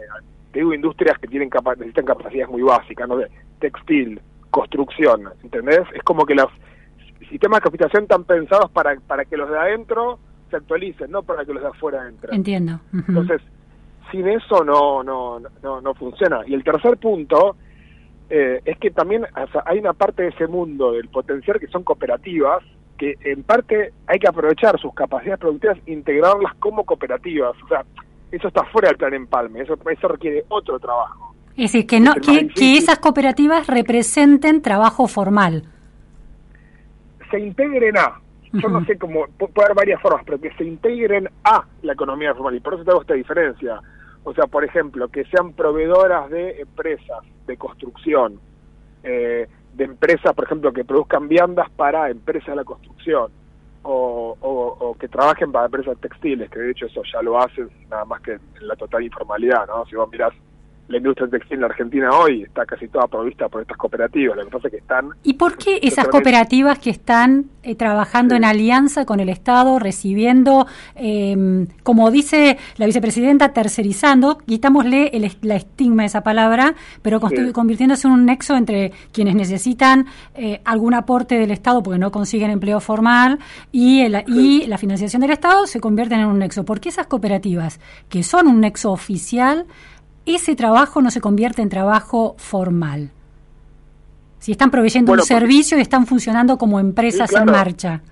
te 0.52 0.58
digo 0.58 0.74
industrias 0.74 1.18
que 1.18 1.28
tienen 1.28 1.48
necesitan 1.78 2.04
capacidades 2.04 2.50
muy 2.50 2.60
básicas, 2.60 3.08
no 3.08 3.18
sé, 3.18 3.30
textil, 3.58 4.20
construcción, 4.50 5.30
¿entendés? 5.42 5.80
Es 5.94 6.02
como 6.02 6.26
que 6.26 6.34
los 6.34 6.50
sistemas 7.30 7.60
de 7.60 7.62
capacitación 7.62 8.02
están 8.02 8.24
pensados 8.24 8.70
para, 8.70 9.00
para 9.00 9.24
que 9.24 9.38
los 9.38 9.48
de 9.48 9.56
adentro 9.56 10.18
se 10.50 10.56
actualicen, 10.58 11.10
no 11.10 11.22
para 11.22 11.46
que 11.46 11.54
los 11.54 11.62
de 11.62 11.70
afuera 11.70 12.06
entren. 12.06 12.34
Entiendo. 12.34 12.80
Entonces, 12.92 13.40
sin 14.10 14.28
eso 14.28 14.62
no, 14.62 15.02
no, 15.02 15.40
no, 15.62 15.80
no 15.80 15.94
funciona. 15.94 16.42
Y 16.46 16.52
el 16.52 16.62
tercer 16.62 16.98
punto 16.98 17.56
eh, 18.30 18.60
es 18.64 18.78
que 18.78 18.90
también 18.90 19.26
hay 19.66 19.78
una 19.78 19.92
parte 19.92 20.22
de 20.22 20.28
ese 20.28 20.46
mundo 20.46 20.92
del 20.92 21.08
potencial 21.08 21.60
que 21.60 21.66
son 21.68 21.82
cooperativas, 21.82 22.62
que 22.96 23.16
en 23.24 23.42
parte 23.42 23.92
hay 24.06 24.18
que 24.18 24.28
aprovechar 24.28 24.78
sus 24.80 24.94
capacidades 24.94 25.40
productivas 25.40 25.78
e 25.86 25.92
integrarlas 25.92 26.54
como 26.54 26.84
cooperativas. 26.84 27.54
O 27.62 27.68
sea, 27.68 27.84
eso 28.30 28.48
está 28.48 28.64
fuera 28.64 28.88
del 28.88 28.96
plan 28.96 29.14
Empalme, 29.14 29.60
eso, 29.60 29.76
eso 29.90 30.08
requiere 30.08 30.44
otro 30.48 30.78
trabajo. 30.78 31.34
Es 31.56 31.72
decir, 31.72 31.86
que, 31.86 32.00
no, 32.00 32.14
que, 32.14 32.48
que 32.48 32.76
esas 32.76 32.98
cooperativas 32.98 33.66
representen 33.68 34.60
trabajo 34.60 35.06
formal. 35.06 35.64
Se 37.30 37.38
integren 37.38 37.96
a, 37.96 38.20
yo 38.52 38.68
no 38.68 38.84
sé 38.84 38.98
cómo, 38.98 39.26
puede 39.38 39.66
haber 39.66 39.76
varias 39.76 40.02
formas, 40.02 40.22
pero 40.24 40.40
que 40.40 40.52
se 40.54 40.64
integren 40.64 41.28
a 41.44 41.64
la 41.82 41.92
economía 41.92 42.34
formal, 42.34 42.56
y 42.56 42.60
por 42.60 42.74
eso 42.74 42.84
tengo 42.84 43.00
esta 43.00 43.14
diferencia. 43.14 43.80
O 44.24 44.32
sea, 44.32 44.46
por 44.46 44.64
ejemplo, 44.64 45.08
que 45.08 45.24
sean 45.26 45.52
proveedoras 45.52 46.30
de 46.30 46.60
empresas 46.60 47.20
de 47.46 47.56
construcción, 47.56 48.40
eh, 49.02 49.46
de 49.74 49.84
empresas, 49.84 50.34
por 50.34 50.44
ejemplo, 50.44 50.72
que 50.72 50.84
produzcan 50.84 51.28
viandas 51.28 51.70
para 51.70 52.10
empresas 52.10 52.48
de 52.48 52.56
la 52.56 52.64
construcción, 52.64 53.30
o, 53.82 54.36
o, 54.40 54.96
que 54.98 55.08
trabajen 55.08 55.52
para 55.52 55.66
empresas 55.66 55.98
textiles, 55.98 56.50
que 56.50 56.58
de 56.58 56.70
hecho 56.70 56.86
eso 56.86 57.02
ya 57.12 57.20
lo 57.20 57.38
hacen, 57.38 57.68
nada 57.90 58.06
más 58.06 58.22
que 58.22 58.32
en 58.32 58.66
la 58.66 58.76
total 58.76 59.02
informalidad, 59.02 59.66
¿no? 59.66 59.84
Si 59.86 59.94
vos 59.94 60.08
mirás 60.10 60.32
la 60.88 60.98
industria 60.98 61.28
textil 61.28 61.58
en 61.58 61.64
Argentina 61.64 62.10
hoy 62.10 62.42
está 62.42 62.66
casi 62.66 62.88
toda 62.88 63.06
provista 63.06 63.48
por 63.48 63.62
estas 63.62 63.76
cooperativas. 63.76 64.36
Lo 64.36 64.44
que 64.44 64.50
pasa 64.50 64.68
es 64.68 64.72
que 64.72 64.78
están. 64.78 65.10
¿Y 65.22 65.34
por 65.34 65.56
qué 65.56 65.78
esas 65.82 66.08
cooperativas 66.08 66.78
que 66.78 66.90
están 66.90 67.46
eh, 67.62 67.74
trabajando 67.74 68.34
en 68.34 68.44
alianza 68.44 69.06
con 69.06 69.20
el 69.20 69.30
Estado, 69.30 69.78
recibiendo, 69.78 70.66
em, 70.94 71.66
como 71.82 72.10
dice 72.10 72.58
la 72.76 72.84
vicepresidenta, 72.84 73.54
tercerizando, 73.54 74.36
quitámosle 74.38 75.08
el, 75.14 75.30
la 75.40 75.56
estigma 75.56 76.02
de 76.02 76.08
esa 76.08 76.22
palabra, 76.22 76.74
pero 77.00 77.20
convirtiéndose 77.20 78.06
en 78.06 78.12
un 78.12 78.26
nexo 78.26 78.54
entre 78.54 78.92
quienes 79.12 79.34
necesitan 79.34 80.06
eh, 80.34 80.60
algún 80.66 80.92
aporte 80.92 81.38
del 81.38 81.50
Estado 81.50 81.82
porque 81.82 81.98
no 81.98 82.12
consiguen 82.12 82.50
empleo 82.50 82.80
formal 82.80 83.38
y, 83.72 84.00
el, 84.00 84.22
y 84.26 84.66
la 84.66 84.76
financiación 84.76 85.22
del 85.22 85.30
Estado 85.30 85.66
se 85.66 85.80
convierten 85.80 86.20
en 86.20 86.26
un 86.26 86.38
nexo? 86.38 86.66
¿Por 86.66 86.80
qué 86.80 86.90
esas 86.90 87.06
cooperativas, 87.06 87.80
que 88.10 88.22
son 88.22 88.46
un 88.46 88.60
nexo 88.60 88.92
oficial, 88.92 89.66
ese 90.26 90.56
trabajo 90.56 91.02
no 91.02 91.10
se 91.10 91.20
convierte 91.20 91.62
en 91.62 91.68
trabajo 91.68 92.34
formal. 92.38 93.10
Si 94.38 94.52
están 94.52 94.70
proveyendo 94.70 95.12
un 95.12 95.22
servicio 95.22 95.78
y 95.78 95.80
están 95.80 96.06
funcionando 96.06 96.58
como 96.58 96.78
empresas 96.78 97.32
en 97.32 97.46
marcha. 97.46 98.02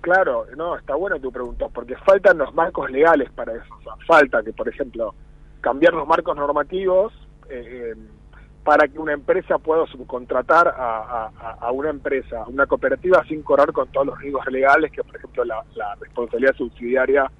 Claro, 0.00 0.46
no, 0.56 0.76
está 0.76 0.94
bueno 0.94 1.18
tu 1.18 1.32
pregunta, 1.32 1.66
porque 1.72 1.96
faltan 1.96 2.38
los 2.38 2.54
marcos 2.54 2.90
legales 2.90 3.30
para 3.32 3.52
eso. 3.54 3.74
falta 4.06 4.42
que, 4.42 4.52
por 4.52 4.68
ejemplo, 4.68 5.14
cambiar 5.60 5.94
los 5.94 6.06
marcos 6.06 6.36
normativos 6.36 7.12
eh, 7.48 7.94
para 8.64 8.88
que 8.88 8.98
una 8.98 9.12
empresa 9.12 9.58
pueda 9.58 9.86
subcontratar 9.86 10.74
a, 10.76 11.70
una 11.72 11.90
empresa, 11.90 12.42
a 12.42 12.48
una 12.48 12.66
cooperativa, 12.66 13.24
sin 13.28 13.42
correr 13.42 13.72
con 13.72 13.88
todos 13.88 14.06
los 14.06 14.18
riesgos 14.18 14.46
legales 14.46 14.90
que, 14.92 15.02
por 15.02 15.16
ejemplo, 15.16 15.44
la 15.44 15.94
responsabilidad 16.00 16.54
subsidiaria 16.56 17.30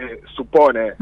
eh, 0.00 0.22
supone 0.34 0.94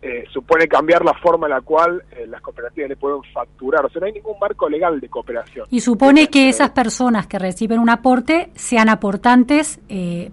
eh, 0.00 0.24
supone 0.30 0.68
cambiar 0.68 1.04
la 1.04 1.14
forma 1.14 1.46
en 1.46 1.54
la 1.54 1.60
cual 1.60 2.04
eh, 2.12 2.24
las 2.28 2.40
cooperativas 2.40 2.88
le 2.88 2.96
pueden 2.96 3.20
facturar. 3.32 3.84
O 3.84 3.88
sea, 3.88 4.00
no 4.00 4.06
hay 4.06 4.12
ningún 4.12 4.38
marco 4.40 4.68
legal 4.68 5.00
de 5.00 5.08
cooperación. 5.08 5.66
Y 5.70 5.80
supone 5.80 6.28
que 6.28 6.48
esas 6.48 6.70
personas 6.70 7.26
que 7.26 7.38
reciben 7.38 7.80
un 7.80 7.90
aporte 7.90 8.50
sean 8.54 8.88
aportantes, 8.88 9.80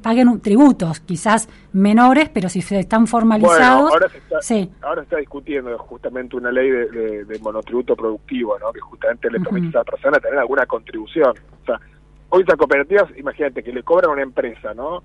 paguen 0.01 0.39
tributos, 0.41 0.99
quizás 0.99 1.49
menores, 1.73 2.29
pero 2.29 2.49
si 2.49 2.61
se 2.61 2.79
están 2.79 3.07
formalizados... 3.07 3.91
ahora, 3.91 4.07
se 4.41 4.59
está, 4.59 4.87
ahora 4.87 5.01
está 5.01 5.17
discutiendo 5.17 5.75
justamente 5.79 6.35
una 6.35 6.51
ley 6.51 6.69
de, 6.69 7.39
monotributo 7.41 7.95
productivo, 7.95 8.59
¿no? 8.59 8.71
que 8.71 8.81
justamente 8.81 9.31
le 9.31 9.39
permite 9.39 9.77
a 9.77 9.81
esa 9.81 9.91
persona 9.91 10.19
tener 10.19 10.37
alguna 10.37 10.65
contribución. 10.65 11.33
O 11.61 11.65
sea, 11.65 11.79
hoy 12.29 12.43
esas 12.43 12.55
cooperativas, 12.55 13.05
imagínate 13.17 13.63
que 13.63 13.71
le 13.71 13.83
cobran 13.83 14.11
a 14.11 14.13
una 14.13 14.23
empresa, 14.23 14.73
¿no? 14.73 15.03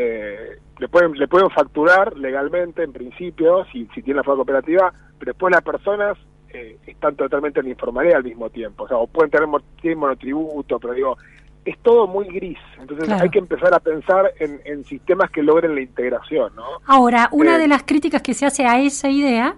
Eh, 0.00 0.60
le 0.78 0.88
pueden 0.88 1.12
le 1.14 1.26
pueden 1.26 1.50
facturar 1.50 2.16
legalmente 2.16 2.84
en 2.84 2.92
principio 2.92 3.64
si, 3.72 3.88
si 3.92 4.00
tiene 4.02 4.18
la 4.18 4.22
forma 4.22 4.44
cooperativa 4.44 4.92
pero 5.18 5.32
después 5.32 5.52
las 5.52 5.62
personas 5.62 6.16
eh, 6.50 6.78
están 6.86 7.16
totalmente 7.16 7.58
en 7.58 7.66
la 7.66 7.72
informalidad 7.72 8.18
al 8.18 8.24
mismo 8.24 8.48
tiempo. 8.48 8.84
O 8.84 8.88
sea 8.88 8.96
o 8.96 9.08
pueden 9.08 9.30
tener 9.32 9.48
tienen 9.80 9.98
monotributo 9.98 10.78
pero 10.78 10.94
digo 10.94 11.16
es 11.64 11.76
todo 11.80 12.06
muy 12.06 12.26
gris. 12.28 12.58
Entonces 12.80 13.10
hay 13.10 13.28
que 13.28 13.40
empezar 13.40 13.74
a 13.74 13.80
pensar 13.80 14.32
en, 14.38 14.84
sistemas 14.84 15.32
que 15.32 15.42
logren 15.42 15.74
la 15.74 15.80
integración 15.80 16.54
¿no? 16.54 16.62
ahora 16.86 17.28
una 17.32 17.56
eh, 17.56 17.58
de 17.58 17.66
las 17.66 17.82
críticas 17.82 18.22
que 18.22 18.34
se 18.34 18.46
hace 18.46 18.66
a 18.66 18.80
esa 18.80 19.10
idea 19.10 19.56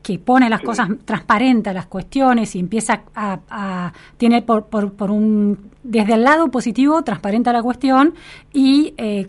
que 0.00 0.20
pone 0.20 0.48
las 0.48 0.60
cosas 0.60 0.88
transparentes 1.04 1.74
las 1.74 1.86
cuestiones 1.86 2.54
y 2.54 2.60
empieza 2.60 3.02
a, 3.16 3.92
tiene 4.16 4.42
por, 4.42 4.66
por, 4.66 4.92
por 4.92 5.10
un 5.10 5.72
desde 5.82 6.14
el 6.14 6.22
lado 6.22 6.50
positivo 6.50 7.02
transparente 7.02 7.52
la 7.52 7.62
cuestión 7.62 8.14
y 8.52 8.94
eh, 8.96 9.28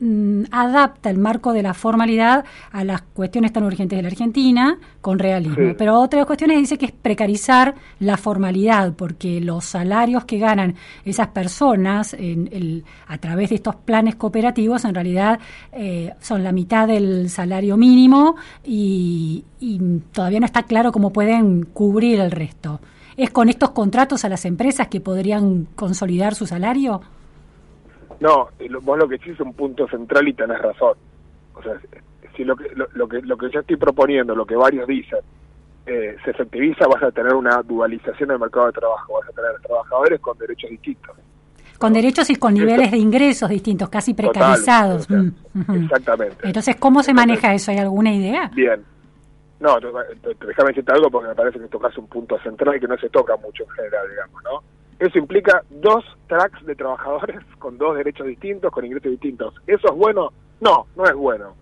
mm, 0.00 0.44
adapta 0.50 1.10
el 1.10 1.18
marco 1.18 1.52
de 1.52 1.62
la 1.62 1.74
formalidad 1.74 2.44
a 2.72 2.84
las 2.84 3.02
cuestiones 3.02 3.52
tan 3.52 3.64
urgentes 3.64 3.96
de 3.96 4.02
la 4.02 4.08
Argentina 4.08 4.78
con 5.00 5.18
realismo. 5.18 5.74
Pero 5.76 6.00
otras 6.00 6.26
cuestiones 6.26 6.58
dice 6.58 6.78
que 6.78 6.86
es 6.86 6.92
precarizar 6.92 7.74
la 7.98 8.16
formalidad, 8.16 8.92
porque 8.94 9.40
los 9.40 9.64
salarios 9.64 10.24
que 10.24 10.38
ganan 10.38 10.74
esas 11.04 11.28
personas 11.28 12.14
en 12.14 12.48
el, 12.52 12.84
a 13.06 13.18
través 13.18 13.50
de 13.50 13.56
estos 13.56 13.76
planes 13.76 14.16
cooperativos 14.16 14.84
en 14.84 14.94
realidad 14.94 15.38
eh, 15.72 16.12
son 16.20 16.44
la 16.44 16.52
mitad 16.52 16.88
del 16.88 17.30
salario 17.30 17.76
mínimo 17.76 18.36
y, 18.64 19.44
y 19.60 19.78
todavía 20.12 20.40
no 20.40 20.46
está 20.46 20.64
claro 20.64 20.92
cómo 20.92 21.12
pueden 21.12 21.64
cubrir 21.64 22.20
el 22.20 22.30
resto. 22.30 22.80
¿Es 23.16 23.30
con 23.30 23.48
estos 23.48 23.70
contratos 23.70 24.24
a 24.24 24.28
las 24.28 24.44
empresas 24.44 24.88
que 24.88 25.00
podrían 25.00 25.66
consolidar 25.74 26.34
su 26.34 26.46
salario? 26.46 27.02
No, 28.20 28.48
vos 28.82 28.98
lo 28.98 29.08
que 29.08 29.16
decís 29.18 29.34
es 29.34 29.40
un 29.40 29.54
punto 29.54 29.88
central 29.88 30.28
y 30.28 30.34
tenés 30.34 30.60
razón. 30.60 30.94
O 31.54 31.62
sea, 31.62 31.72
si 32.36 32.44
lo 32.44 32.54
que, 32.54 32.70
lo, 32.74 33.08
que, 33.08 33.20
lo 33.22 33.36
que 33.36 33.50
yo 33.50 33.60
estoy 33.60 33.76
proponiendo, 33.76 34.34
lo 34.34 34.46
que 34.46 34.56
varios 34.56 34.86
dicen, 34.86 35.20
eh, 35.86 36.16
se 36.24 36.30
efectiviza, 36.30 36.86
vas 36.86 37.02
a 37.02 37.10
tener 37.10 37.34
una 37.34 37.62
dualización 37.62 38.28
del 38.28 38.38
mercado 38.38 38.66
de 38.66 38.72
trabajo, 38.72 39.14
vas 39.14 39.28
a 39.28 39.32
tener 39.32 39.60
trabajadores 39.62 40.20
con 40.20 40.38
derechos 40.38 40.70
distintos. 40.70 41.16
Con 41.78 41.94
derechos 41.94 42.28
y 42.28 42.36
con 42.36 42.52
niveles 42.52 42.90
de 42.90 42.98
ingresos 42.98 43.48
distintos, 43.48 43.88
casi 43.88 44.12
precarizados. 44.12 45.08
Mm, 45.08 45.30
exactamente. 45.82 46.36
Entonces, 46.42 46.76
¿cómo 46.76 47.02
se 47.02 47.14
maneja 47.14 47.54
eso? 47.54 47.70
¿Hay 47.70 47.78
alguna 47.78 48.14
idea? 48.14 48.50
Bien. 48.54 48.84
No, 49.60 49.78
déjame 49.80 50.68
decirte 50.68 50.92
algo 50.92 51.10
porque 51.10 51.28
me 51.28 51.34
parece 51.34 51.58
que 51.58 51.68
tocas 51.68 51.96
un 51.96 52.06
punto 52.06 52.38
central 52.40 52.76
y 52.76 52.80
que 52.80 52.86
no 52.86 52.96
se 52.98 53.08
toca 53.08 53.36
mucho 53.38 53.64
en 53.64 53.70
general, 53.70 54.08
digamos, 54.10 54.42
¿no? 54.44 54.62
Eso 55.00 55.18
implica 55.18 55.64
dos 55.70 56.04
tracks 56.28 56.64
de 56.66 56.76
trabajadores 56.76 57.40
con 57.58 57.78
dos 57.78 57.96
derechos 57.96 58.26
distintos, 58.26 58.70
con 58.70 58.84
ingresos 58.84 59.10
distintos. 59.10 59.54
¿Eso 59.66 59.88
es 59.88 59.94
bueno? 59.96 60.30
No, 60.60 60.86
no 60.94 61.04
es 61.06 61.14
bueno. 61.14 61.54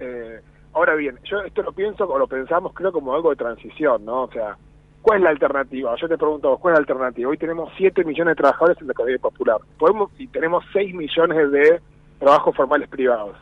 Eh, 0.00 0.40
ahora 0.72 0.94
bien, 0.94 1.18
yo 1.24 1.42
esto 1.42 1.62
lo 1.62 1.72
pienso 1.72 2.08
o 2.08 2.18
lo 2.18 2.26
pensamos 2.26 2.72
creo 2.72 2.90
como 2.90 3.14
algo 3.14 3.28
de 3.30 3.36
transición, 3.36 4.06
¿no? 4.06 4.22
O 4.22 4.32
sea, 4.32 4.56
¿cuál 5.02 5.18
es 5.18 5.24
la 5.24 5.30
alternativa? 5.30 5.94
Yo 5.96 6.08
te 6.08 6.16
pregunto, 6.16 6.56
¿cuál 6.56 6.72
es 6.72 6.78
la 6.78 6.80
alternativa? 6.80 7.28
Hoy 7.28 7.36
tenemos 7.36 7.70
7 7.76 8.02
millones 8.02 8.32
de 8.32 8.40
trabajadores 8.40 8.80
en 8.80 8.86
la 8.86 8.92
economía 8.92 9.18
popular. 9.18 9.60
Podemos 9.78 10.10
y 10.18 10.26
tenemos 10.28 10.64
6 10.72 10.94
millones 10.94 11.52
de 11.52 11.80
trabajos 12.18 12.56
formales 12.56 12.88
privados. 12.88 13.36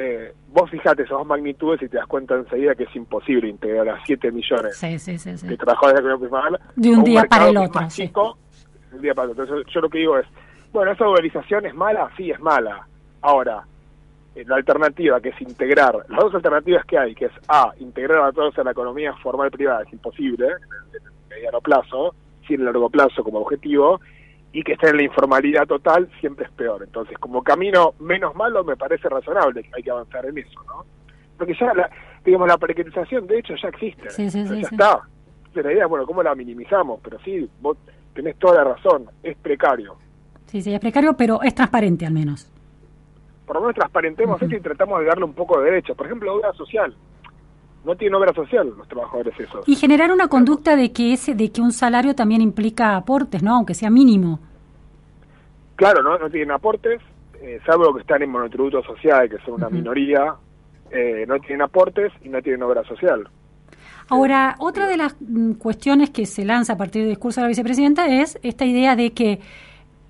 Eh, 0.00 0.32
vos 0.52 0.70
fijate 0.70 1.02
esas 1.02 1.18
dos 1.18 1.26
magnitudes 1.26 1.82
y 1.82 1.88
te 1.88 1.96
das 1.96 2.06
cuenta 2.06 2.36
enseguida 2.36 2.72
que 2.76 2.84
es 2.84 2.94
imposible 2.94 3.48
integrar 3.48 3.88
a 3.88 4.04
7 4.04 4.30
millones 4.30 4.80
de 4.80 5.56
trabajadores 5.56 6.04
de 6.04 6.08
la 6.08 6.14
economía 6.14 6.60
de 6.76 6.90
un, 6.90 7.02
día 7.02 7.24
para 7.24 7.48
el 7.48 7.56
otro. 7.56 7.80
un 8.92 9.02
día 9.02 9.12
para 9.12 9.30
Entonces, 9.30 9.66
yo 9.74 9.80
lo 9.80 9.90
que 9.90 9.98
digo 9.98 10.16
es, 10.16 10.26
bueno, 10.72 10.92
esa 10.92 11.02
globalización 11.02 11.66
es 11.66 11.74
mala, 11.74 12.08
sí 12.16 12.30
es 12.30 12.38
mala. 12.38 12.86
Ahora, 13.22 13.64
eh, 14.36 14.44
la 14.46 14.54
alternativa 14.54 15.20
que 15.20 15.30
es 15.30 15.40
integrar, 15.40 15.96
las 16.08 16.20
dos 16.20 16.32
alternativas 16.32 16.84
que 16.84 16.96
hay, 16.96 17.14
que 17.16 17.24
es 17.24 17.32
A, 17.48 17.72
integrar 17.80 18.22
a 18.22 18.30
todos 18.30 18.56
a 18.56 18.62
la 18.62 18.70
economía 18.70 19.12
formal 19.14 19.50
privada, 19.50 19.82
es 19.82 19.92
imposible 19.92 20.46
en 20.46 21.02
el, 21.02 21.12
mediano 21.28 21.60
plazo, 21.60 22.14
sin 22.46 22.60
el 22.60 22.66
largo 22.66 22.88
plazo 22.88 23.24
como 23.24 23.40
objetivo, 23.40 24.00
y 24.58 24.62
que 24.64 24.72
esté 24.72 24.88
en 24.88 24.96
la 24.96 25.02
informalidad 25.04 25.68
total 25.68 26.10
siempre 26.18 26.46
es 26.46 26.50
peor. 26.50 26.82
Entonces, 26.82 27.16
como 27.18 27.44
camino 27.44 27.94
menos 28.00 28.34
malo, 28.34 28.64
me 28.64 28.76
parece 28.76 29.08
razonable 29.08 29.62
que 29.62 29.70
hay 29.76 29.84
que 29.84 29.90
avanzar 29.92 30.26
en 30.26 30.36
eso, 30.36 30.60
¿no? 30.66 30.84
Porque 31.36 31.54
ya, 31.54 31.72
la, 31.74 31.88
digamos, 32.24 32.48
la 32.48 32.58
precarización 32.58 33.28
de 33.28 33.38
hecho 33.38 33.54
ya 33.62 33.68
existe, 33.68 34.10
sí, 34.10 34.28
sí, 34.28 34.44
ya 34.44 34.56
está. 34.56 35.00
La 35.54 35.72
idea 35.72 35.84
es, 35.84 35.88
bueno, 35.88 36.06
¿cómo 36.06 36.24
la 36.24 36.34
minimizamos? 36.34 36.98
Pero 37.04 37.20
sí, 37.20 37.48
vos 37.60 37.76
tenés 38.14 38.36
toda 38.38 38.64
la 38.64 38.74
razón, 38.74 39.06
es 39.22 39.36
precario. 39.36 39.94
Sí, 40.46 40.60
sí, 40.60 40.74
es 40.74 40.80
precario, 40.80 41.16
pero 41.16 41.40
es 41.40 41.54
transparente 41.54 42.04
al 42.04 42.12
menos. 42.12 42.50
Por 43.46 43.56
lo 43.56 43.62
menos 43.62 43.76
transparentemos 43.76 44.42
esto 44.42 44.56
y 44.56 44.60
tratamos 44.60 44.98
de 44.98 45.06
darle 45.06 45.24
un 45.24 45.34
poco 45.34 45.60
de 45.60 45.66
derecho. 45.66 45.94
Por 45.94 46.06
ejemplo, 46.06 46.34
obra 46.34 46.52
social 46.54 46.92
no 47.84 47.96
tienen 47.96 48.14
obra 48.16 48.34
social 48.34 48.74
los 48.76 48.88
trabajadores 48.88 49.38
esos. 49.38 49.66
Y 49.68 49.76
generar 49.76 50.12
una 50.12 50.28
conducta 50.28 50.76
de 50.76 50.92
que 50.92 51.12
ese, 51.12 51.34
de 51.34 51.50
que 51.50 51.60
un 51.60 51.72
salario 51.72 52.14
también 52.14 52.42
implica 52.42 52.96
aportes, 52.96 53.42
¿no? 53.42 53.54
Aunque 53.54 53.74
sea 53.74 53.90
mínimo. 53.90 54.40
Claro, 55.78 56.02
no, 56.02 56.18
no 56.18 56.28
tienen 56.28 56.50
aportes, 56.50 57.00
eh, 57.40 57.60
salvo 57.64 57.94
que 57.94 58.00
están 58.00 58.20
en 58.20 58.30
monotributo 58.30 58.82
social, 58.82 59.30
que 59.30 59.38
son 59.44 59.54
una 59.54 59.70
minoría, 59.70 60.34
eh, 60.90 61.24
no 61.28 61.38
tienen 61.38 61.62
aportes 61.62 62.12
y 62.24 62.28
no 62.28 62.42
tienen 62.42 62.64
obra 62.64 62.82
social. 62.82 63.28
Ahora, 64.08 64.56
otra 64.58 64.88
de 64.88 64.96
las 64.96 65.14
mm, 65.20 65.52
cuestiones 65.52 66.10
que 66.10 66.26
se 66.26 66.44
lanza 66.44 66.72
a 66.72 66.76
partir 66.76 67.02
del 67.02 67.12
discurso 67.12 67.40
de 67.40 67.44
la 67.44 67.48
vicepresidenta 67.50 68.08
es 68.08 68.40
esta 68.42 68.64
idea 68.64 68.96
de 68.96 69.12
que 69.12 69.38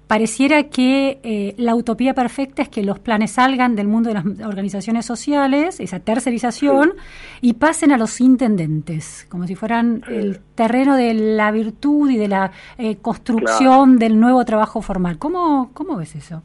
pareciera 0.09 0.65
que 0.65 1.21
eh, 1.23 1.55
la 1.59 1.75
utopía 1.75 2.15
perfecta 2.15 2.63
es 2.63 2.69
que 2.69 2.83
los 2.83 2.99
planes 2.99 3.33
salgan 3.33 3.77
del 3.77 3.87
mundo 3.87 4.09
de 4.09 4.15
las 4.15 4.25
organizaciones 4.41 5.07
sociales, 5.07 5.79
esa 5.79 6.01
tercerización, 6.01 6.95
y 7.41 7.53
pasen 7.53 7.93
a 7.93 7.99
los 7.99 8.21
intendentes, 8.21 9.27
como 9.29 9.47
si 9.47 9.55
fueran 9.55 10.03
el 10.09 10.41
terreno 10.55 10.97
de 10.97 11.15
la 11.15 11.53
virtud 11.53 12.11
y 12.11 12.17
de 12.17 12.27
la 12.27 12.51
eh, 12.79 12.97
construcción 12.97 13.99
del 13.99 14.19
nuevo 14.19 14.45
trabajo 14.45 14.81
formal. 14.81 15.19
¿Cómo, 15.19 15.71
cómo 15.75 15.97
ves 15.97 16.17
eso? 16.17 16.43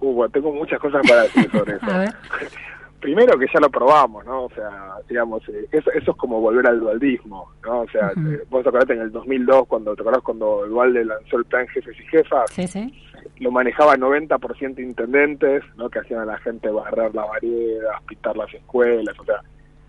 Uh, 0.00 0.28
tengo 0.28 0.52
muchas 0.52 0.78
cosas 0.78 1.00
para 1.08 1.22
decir 1.22 1.50
sobre 1.50 1.76
eso. 1.76 1.86
Primero 3.00 3.38
que 3.38 3.46
ya 3.52 3.60
lo 3.60 3.70
probamos, 3.70 4.24
¿no? 4.24 4.44
O 4.44 4.50
sea, 4.50 4.94
digamos, 5.08 5.46
eh, 5.48 5.66
eso, 5.70 5.90
eso 5.92 6.10
es 6.10 6.16
como 6.16 6.40
volver 6.40 6.66
al 6.66 6.80
dualdismo, 6.80 7.52
¿no? 7.62 7.80
O 7.80 7.88
sea, 7.88 8.12
eh, 8.16 8.42
vos 8.48 8.62
te 8.62 8.68
acordás 8.68 8.90
en 8.90 9.02
el 9.02 9.12
2002, 9.12 9.66
cuando 9.68 9.94
te 9.94 10.02
acordás 10.02 10.22
cuando 10.22 10.66
Dualde 10.66 11.04
lanzó 11.04 11.38
el 11.38 11.44
plan 11.44 11.68
Jefes 11.68 11.98
y 12.00 12.04
Jefas, 12.04 12.50
sí, 12.50 12.66
sí. 12.66 12.92
lo 13.38 13.50
manejaba 13.50 13.96
90% 13.96 14.78
intendentes, 14.78 15.62
¿no? 15.76 15.88
Que 15.90 16.00
hacían 16.00 16.20
a 16.20 16.24
la 16.24 16.38
gente 16.38 16.70
barrer 16.70 17.14
las 17.14 17.28
variedades, 17.28 18.02
pintar 18.06 18.36
las 18.36 18.52
escuelas, 18.52 19.18
o 19.18 19.24
sea, 19.24 19.42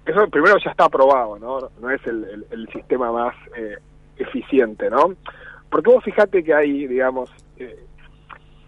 eso 0.08 0.28
primero 0.30 0.58
ya 0.64 0.72
está 0.72 0.86
aprobado, 0.86 1.38
¿no? 1.38 1.70
No 1.82 1.90
es 1.92 2.06
el, 2.08 2.46
el, 2.50 2.68
sistema 2.70 3.12
más 3.12 3.36
eh, 3.58 3.76
eficiente, 4.18 4.90
¿no? 4.90 5.16
Porque 5.70 5.90
vos 5.90 6.04
fijate 6.04 6.44
que 6.44 6.54
hay, 6.54 6.88
digamos, 6.88 7.30
eh, 7.58 7.87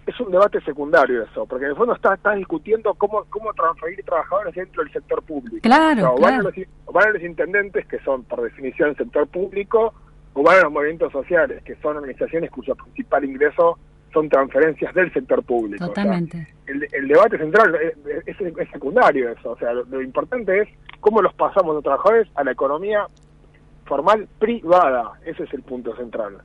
es 0.09 0.19
un 0.19 0.31
debate 0.31 0.59
secundario 0.61 1.23
eso, 1.23 1.45
porque 1.45 1.65
en 1.65 1.71
el 1.71 1.77
fondo 1.77 1.93
estás 1.93 2.17
está 2.17 2.33
discutiendo 2.33 2.93
cómo, 2.95 3.25
cómo 3.29 3.53
transferir 3.53 4.03
trabajadores 4.03 4.55
dentro 4.55 4.83
del 4.83 4.91
sector 4.91 5.21
público. 5.23 5.59
Claro, 5.61 6.13
o, 6.13 6.19
Van 6.19 6.43
los, 6.43 6.53
van 6.91 7.13
los 7.13 7.21
intendentes, 7.21 7.85
que 7.87 7.99
son 7.99 8.23
por 8.23 8.41
definición 8.41 8.95
sector 8.95 9.27
público, 9.27 9.93
o 10.33 10.43
van 10.43 10.57
a 10.57 10.63
los 10.63 10.71
movimientos 10.71 11.11
sociales, 11.11 11.63
que 11.63 11.75
son 11.75 11.97
organizaciones 11.97 12.49
cuyo 12.49 12.75
principal 12.75 13.23
ingreso 13.23 13.77
son 14.11 14.29
transferencias 14.29 14.93
del 14.95 15.13
sector 15.13 15.43
público. 15.43 15.85
Totalmente. 15.85 16.47
el, 16.65 17.07
debate 17.07 17.37
central 17.37 17.75
es, 18.25 18.71
secundario 18.71 19.29
eso, 19.29 19.51
o 19.51 19.57
sea, 19.57 19.73
lo, 19.73 20.01
importante 20.01 20.61
es 20.61 20.69
cómo 20.99 21.21
los 21.21 21.33
pasamos 21.35 21.75
de 21.75 21.81
trabajadores 21.83 22.27
a 22.35 22.43
la 22.43 22.51
economía 22.51 23.05
formal 23.85 24.27
privada, 24.39 25.13
ese 25.25 25.43
es 25.43 25.53
el 25.53 25.61
punto 25.61 25.95
central. 25.95 26.37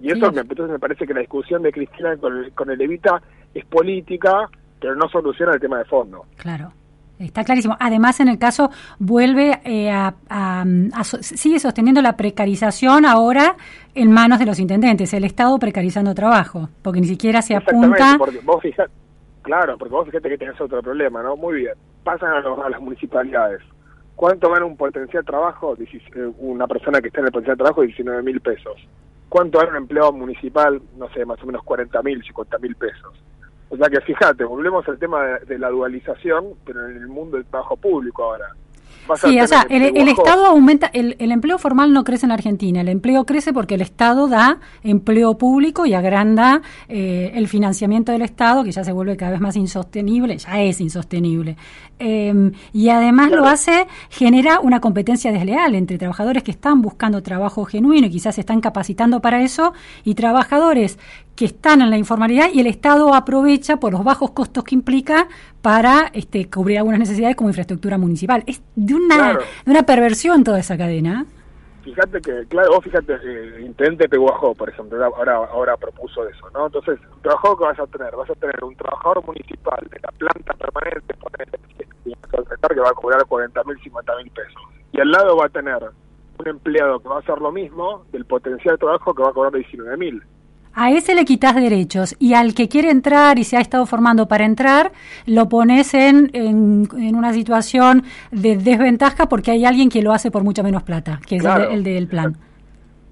Y 0.00 0.10
eso 0.10 0.30
me, 0.32 0.40
entonces 0.40 0.70
me 0.70 0.78
parece 0.78 1.06
que 1.06 1.14
la 1.14 1.20
discusión 1.20 1.62
de 1.62 1.72
Cristina 1.72 2.16
con 2.16 2.36
el, 2.36 2.52
con 2.52 2.70
el 2.70 2.80
Evita 2.80 3.22
es 3.54 3.64
política, 3.64 4.48
pero 4.80 4.94
no 4.94 5.08
soluciona 5.08 5.54
el 5.54 5.60
tema 5.60 5.78
de 5.78 5.84
fondo. 5.84 6.26
Claro. 6.36 6.72
Está 7.18 7.44
clarísimo. 7.44 7.76
Además, 7.78 8.18
en 8.20 8.28
el 8.28 8.38
caso, 8.38 8.70
vuelve 8.98 9.60
eh, 9.64 9.90
a, 9.90 10.64
sigue 11.20 11.60
sosteniendo 11.60 12.02
la 12.02 12.16
precarización 12.16 13.06
ahora 13.06 13.56
en 13.94 14.10
manos 14.10 14.40
de 14.40 14.46
los 14.46 14.58
intendentes, 14.58 15.14
el 15.14 15.24
Estado 15.24 15.56
precarizando 15.58 16.12
trabajo, 16.14 16.68
porque 16.82 17.00
ni 17.00 17.06
siquiera 17.06 17.40
se 17.40 17.54
apunta. 17.54 18.16
Porque 18.18 18.40
vos 18.40 18.60
fijate, 18.60 18.90
claro, 19.42 19.78
porque 19.78 19.94
vos 19.94 20.06
fíjate 20.06 20.28
que 20.28 20.38
tenés 20.38 20.60
otro 20.60 20.82
problema, 20.82 21.22
¿no? 21.22 21.36
Muy 21.36 21.60
bien. 21.60 21.74
Pasan 22.02 22.30
a, 22.32 22.38
a 22.38 22.68
las 22.68 22.80
municipalidades. 22.80 23.60
¿Cuánto 24.16 24.50
gana 24.50 24.64
un 24.64 24.76
potencial 24.76 25.24
trabajo? 25.24 25.76
Eh, 25.78 26.32
una 26.38 26.66
persona 26.66 27.00
que 27.00 27.08
está 27.08 27.20
en 27.20 27.26
el 27.26 27.32
potencial 27.32 27.56
trabajo, 27.56 27.82
19 27.82 28.22
mil 28.22 28.40
pesos. 28.40 28.76
¿Cuánto 29.34 29.58
gana 29.58 29.70
un 29.70 29.76
empleado 29.78 30.12
municipal? 30.12 30.80
No 30.96 31.08
sé, 31.08 31.24
más 31.24 31.42
o 31.42 31.46
menos 31.46 31.64
40 31.64 32.00
mil, 32.04 32.22
50 32.22 32.56
mil 32.58 32.76
pesos. 32.76 33.12
O 33.68 33.76
sea 33.76 33.88
que 33.88 34.00
fíjate, 34.00 34.44
volvemos 34.44 34.86
al 34.86 34.96
tema 34.96 35.24
de, 35.44 35.58
la 35.58 35.70
dualización, 35.70 36.54
pero 36.64 36.88
en 36.88 36.98
el 36.98 37.08
mundo 37.08 37.36
del 37.36 37.44
trabajo 37.46 37.76
público 37.76 38.22
ahora. 38.22 38.54
Sí, 39.20 39.38
o 39.38 39.46
sea, 39.46 39.66
el, 39.68 40.08
Estado 40.08 40.46
aumenta, 40.46 40.90
el, 40.92 41.16
el, 41.18 41.30
empleo 41.30 41.58
formal 41.58 41.92
no 41.92 42.04
crece 42.04 42.24
en 42.24 42.32
Argentina, 42.32 42.80
el 42.80 42.88
empleo 42.88 43.26
crece 43.26 43.52
porque 43.52 43.74
el 43.74 43.82
Estado 43.82 44.28
da 44.28 44.60
empleo 44.82 45.36
público 45.36 45.84
y 45.84 45.92
agranda 45.92 46.62
eh, 46.88 47.32
el 47.34 47.46
financiamiento 47.46 48.12
del 48.12 48.22
Estado, 48.22 48.64
que 48.64 48.72
ya 48.72 48.82
se 48.82 48.92
vuelve 48.92 49.16
cada 49.16 49.32
vez 49.32 49.40
más 49.40 49.56
insostenible, 49.56 50.38
ya 50.38 50.62
es 50.62 50.80
insostenible. 50.80 51.56
Em, 51.98 52.52
y 52.72 52.88
además 52.88 53.30
lo 53.30 53.46
hace, 53.46 53.86
genera 54.08 54.58
una 54.60 54.80
competencia 54.80 55.30
desleal 55.32 55.74
entre 55.74 55.98
trabajadores 55.98 56.42
que 56.42 56.50
están 56.50 56.80
buscando 56.80 57.22
trabajo 57.22 57.64
genuino 57.66 58.06
y 58.06 58.10
quizás 58.10 58.36
se 58.36 58.40
están 58.40 58.60
capacitando 58.60 59.20
para 59.20 59.42
eso, 59.42 59.74
y 60.02 60.14
trabajadores 60.14 60.98
que 61.36 61.44
están 61.44 61.82
en 61.82 61.90
la 61.90 61.98
informalidad 61.98 62.48
y 62.52 62.60
el 62.60 62.66
Estado 62.66 63.14
aprovecha 63.14 63.76
por 63.78 63.92
los 63.92 64.04
bajos 64.04 64.30
costos 64.30 64.64
que 64.64 64.74
implica 64.74 65.28
para 65.62 66.10
este, 66.12 66.48
cubrir 66.48 66.78
algunas 66.78 67.00
necesidades 67.00 67.36
como 67.36 67.50
infraestructura 67.50 67.98
municipal. 67.98 68.44
Es 68.46 68.62
de 68.76 68.94
una, 68.94 69.38
de 69.64 69.70
una 69.70 69.84
perversión 69.84 70.44
toda 70.44 70.58
esa 70.58 70.76
cadena. 70.76 71.26
fíjate 71.82 72.20
que, 72.20 72.46
claro, 72.48 72.74
vos 72.74 72.84
fíjate, 72.84 73.14
eh, 73.14 73.62
intendente 73.64 74.08
Peguajó, 74.08 74.54
por 74.54 74.68
ejemplo, 74.68 75.04
ahora 75.04 75.36
ahora 75.36 75.76
propuso 75.76 76.26
eso, 76.28 76.48
¿no? 76.54 76.66
Entonces, 76.66 76.98
un 77.14 77.22
trabajador 77.22 77.58
que 77.58 77.64
vas 77.64 77.78
a 77.80 77.86
tener, 77.86 78.16
vas 78.16 78.30
a 78.30 78.34
tener 78.34 78.64
un 78.64 78.76
trabajador 78.76 79.24
municipal 79.26 79.86
de 79.90 80.00
la 80.00 80.10
planta 80.12 80.54
permanente, 80.54 81.14
que 82.74 82.80
va 82.80 82.90
a 82.90 82.94
cobrar 82.94 83.24
40 83.24 83.64
mil, 83.64 83.78
50 83.80 84.16
mil 84.16 84.30
pesos. 84.30 84.62
Y 84.92 85.00
al 85.00 85.10
lado 85.10 85.36
va 85.36 85.46
a 85.46 85.48
tener 85.48 85.82
un 86.38 86.48
empleado 86.48 87.00
que 87.00 87.08
va 87.08 87.16
a 87.16 87.20
hacer 87.20 87.38
lo 87.38 87.52
mismo 87.52 88.04
del 88.12 88.24
potencial 88.24 88.74
de 88.74 88.78
trabajo 88.78 89.14
que 89.14 89.22
va 89.22 89.30
a 89.30 89.32
cobrar 89.32 89.52
19 89.52 89.96
mil. 89.96 90.22
A 90.74 90.90
ese 90.90 91.14
le 91.14 91.24
quitas 91.24 91.54
derechos 91.54 92.16
y 92.18 92.34
al 92.34 92.52
que 92.52 92.68
quiere 92.68 92.90
entrar 92.90 93.38
y 93.38 93.44
se 93.44 93.56
ha 93.56 93.60
estado 93.60 93.86
formando 93.86 94.26
para 94.26 94.44
entrar, 94.44 94.90
lo 95.24 95.48
pones 95.48 95.94
en, 95.94 96.30
en, 96.32 97.14
una 97.14 97.32
situación 97.32 98.02
de 98.32 98.56
desventaja 98.56 99.26
porque 99.26 99.52
hay 99.52 99.64
alguien 99.64 99.88
que 99.88 100.02
lo 100.02 100.12
hace 100.12 100.32
por 100.32 100.42
mucha 100.42 100.64
menos 100.64 100.82
plata, 100.82 101.20
que 101.26 101.36
es 101.36 101.44
el, 101.44 101.84
del 101.84 102.08
plan. 102.08 102.36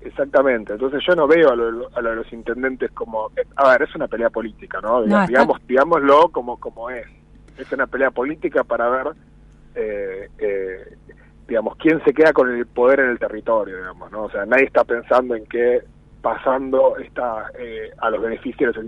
Exactamente, 0.00 0.72
entonces 0.72 1.00
yo 1.06 1.14
no 1.14 1.28
veo 1.28 1.50
a, 1.50 2.00
los 2.02 2.32
intendentes 2.32 2.90
como, 2.90 3.30
a 3.54 3.70
ver, 3.70 3.82
es 3.82 3.94
una 3.94 4.08
pelea 4.08 4.30
política, 4.30 4.80
¿no? 4.80 5.02
digamos, 5.02 5.64
digámoslo 5.68 6.30
como, 6.30 6.58
como 6.58 6.90
es, 6.90 7.06
es 7.56 7.70
una 7.70 7.86
pelea 7.86 8.10
política 8.10 8.64
para 8.64 8.88
ver, 8.88 9.06
eh, 9.76 10.28
eh, 10.38 10.96
digamos, 11.46 11.76
quién 11.76 12.02
se 12.04 12.12
queda 12.12 12.32
con 12.32 12.50
el 12.50 12.66
poder 12.66 13.00
en 13.00 13.10
el 13.10 13.18
territorio, 13.20 13.76
digamos, 13.76 14.10
¿no? 14.10 14.24
O 14.24 14.30
sea, 14.30 14.44
nadie 14.46 14.64
está 14.64 14.82
pensando 14.82 15.36
en 15.36 15.46
que 15.46 15.82
pasando 16.22 16.96
esta, 16.96 17.50
eh, 17.58 17.90
a 17.98 18.08
los 18.10 18.22
beneficios 18.22 18.74
de 18.74 18.82
los 18.82 18.84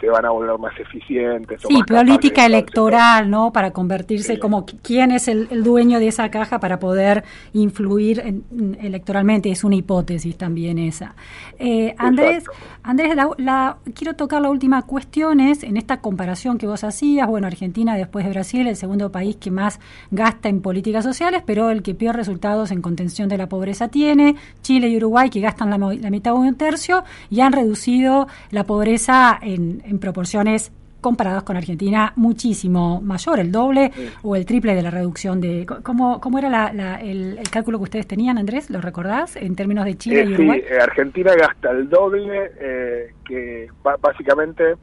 se 0.00 0.08
van 0.08 0.24
a 0.24 0.30
volver 0.30 0.58
más 0.58 0.78
eficientes. 0.78 1.60
Sí, 1.68 1.82
política 1.86 2.46
electoral, 2.46 3.28
¿no? 3.28 3.52
Para 3.52 3.70
convertirse 3.72 4.38
como 4.38 4.64
quién 4.64 5.12
es 5.12 5.28
el, 5.28 5.48
dueño 5.62 5.98
de 5.98 6.08
esa 6.08 6.30
caja 6.30 6.58
para 6.58 6.78
poder 6.78 7.22
influir 7.52 8.42
electoralmente. 8.80 9.50
Es 9.50 9.62
una 9.62 9.76
hipótesis 9.76 10.36
también 10.36 10.78
esa. 10.78 11.14
Eh, 11.58 11.94
Andrés, 11.98 12.44
Andrés 12.82 13.14
la, 13.14 13.76
quiero 13.94 14.14
tocar 14.14 14.40
la 14.40 14.48
última 14.48 14.82
cuestión 14.82 15.40
es 15.40 15.62
en 15.62 15.76
esta 15.76 16.00
comparación 16.00 16.56
que 16.56 16.66
vos 16.66 16.82
hacías. 16.82 17.28
Bueno, 17.28 17.46
Argentina 17.46 17.96
después 17.96 18.24
de 18.24 18.30
Brasil, 18.30 18.66
el 18.66 18.76
segundo 18.76 19.12
país 19.12 19.36
que 19.36 19.50
más 19.50 19.80
gasta 20.10 20.48
en 20.48 20.62
políticas 20.62 21.04
sociales, 21.04 21.42
pero 21.44 21.70
el 21.70 21.82
que 21.82 21.94
peor 21.94 22.16
resultados 22.16 22.70
en 22.70 22.80
contención 22.80 23.28
de 23.28 23.36
la 23.36 23.48
pobreza 23.48 23.88
tiene. 23.88 24.36
Chile 24.62 24.88
y 24.88 24.96
Uruguay 24.96 25.28
que 25.28 25.40
gastan 25.40 25.68
la, 25.68 25.78
la 25.78 26.10
mitad 26.10 26.32
o 26.32 26.36
un 26.36 26.54
tercio 26.54 27.04
y 27.28 27.40
han 27.40 27.52
reducido 27.52 28.28
la 28.50 28.64
pobreza 28.64 29.38
en 29.42 29.89
en 29.90 29.98
proporciones 29.98 30.72
comparadas 31.00 31.42
con 31.42 31.56
Argentina 31.56 32.12
muchísimo 32.16 33.00
mayor, 33.00 33.40
el 33.40 33.50
doble 33.50 33.90
o 34.22 34.36
el 34.36 34.44
triple 34.44 34.74
de 34.74 34.82
la 34.82 34.90
reducción 34.90 35.40
de... 35.40 35.66
¿Cómo, 35.82 36.20
cómo 36.20 36.38
era 36.38 36.98
el, 37.00 37.38
cálculo 37.50 37.78
que 37.78 37.84
ustedes 37.84 38.06
tenían, 38.06 38.38
Andrés? 38.38 38.70
¿Lo 38.70 38.80
recordás 38.80 39.36
en 39.36 39.56
términos 39.56 39.84
de 39.84 39.96
Chile 39.96 40.24
y 40.28 40.32
eh, 40.32 40.34
Uruguay? 40.34 40.60
Sí, 40.60 40.74
eh, 40.74 40.80
Argentina 40.80 41.34
gasta 41.34 41.70
el 41.70 41.88
doble, 41.88 42.50
eh, 42.60 43.14
que 43.24 43.68
básicamente, 43.82 44.74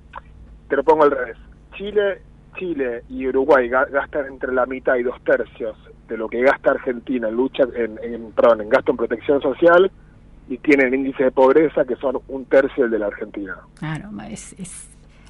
te 0.68 0.76
lo 0.76 0.84
pongo 0.84 1.04
al 1.04 1.12
revés, 1.12 1.38
Chile, 1.76 2.22
Chile 2.58 3.04
y 3.10 3.28
Uruguay 3.28 3.70
gastan 3.70 4.26
entre 4.26 4.52
la 4.54 4.66
mitad 4.66 4.96
y 4.96 5.04
dos 5.04 5.22
tercios 5.24 5.78
de 6.08 6.18
lo 6.18 6.28
que 6.28 6.42
gasta 6.42 6.72
Argentina 6.72 7.28
en 7.28 7.36
lucha, 7.36 7.64
en, 7.76 8.00
en, 8.02 8.32
perdón, 8.32 8.62
en 8.62 8.70
gasto 8.70 8.92
en 8.92 8.98
protección 8.98 9.42
social 9.42 9.92
y 10.50 10.58
tienen 10.58 10.94
índice 10.94 11.26
de 11.26 11.32
pobreza 11.32 11.86
que 11.86 11.98
son 11.98 12.18
un 12.30 12.46
tercio 12.46 12.84
del 12.84 12.92
de 12.92 13.00
la 13.00 13.08
Argentina. 13.08 13.58
Claro, 13.78 14.10
es 14.30 14.56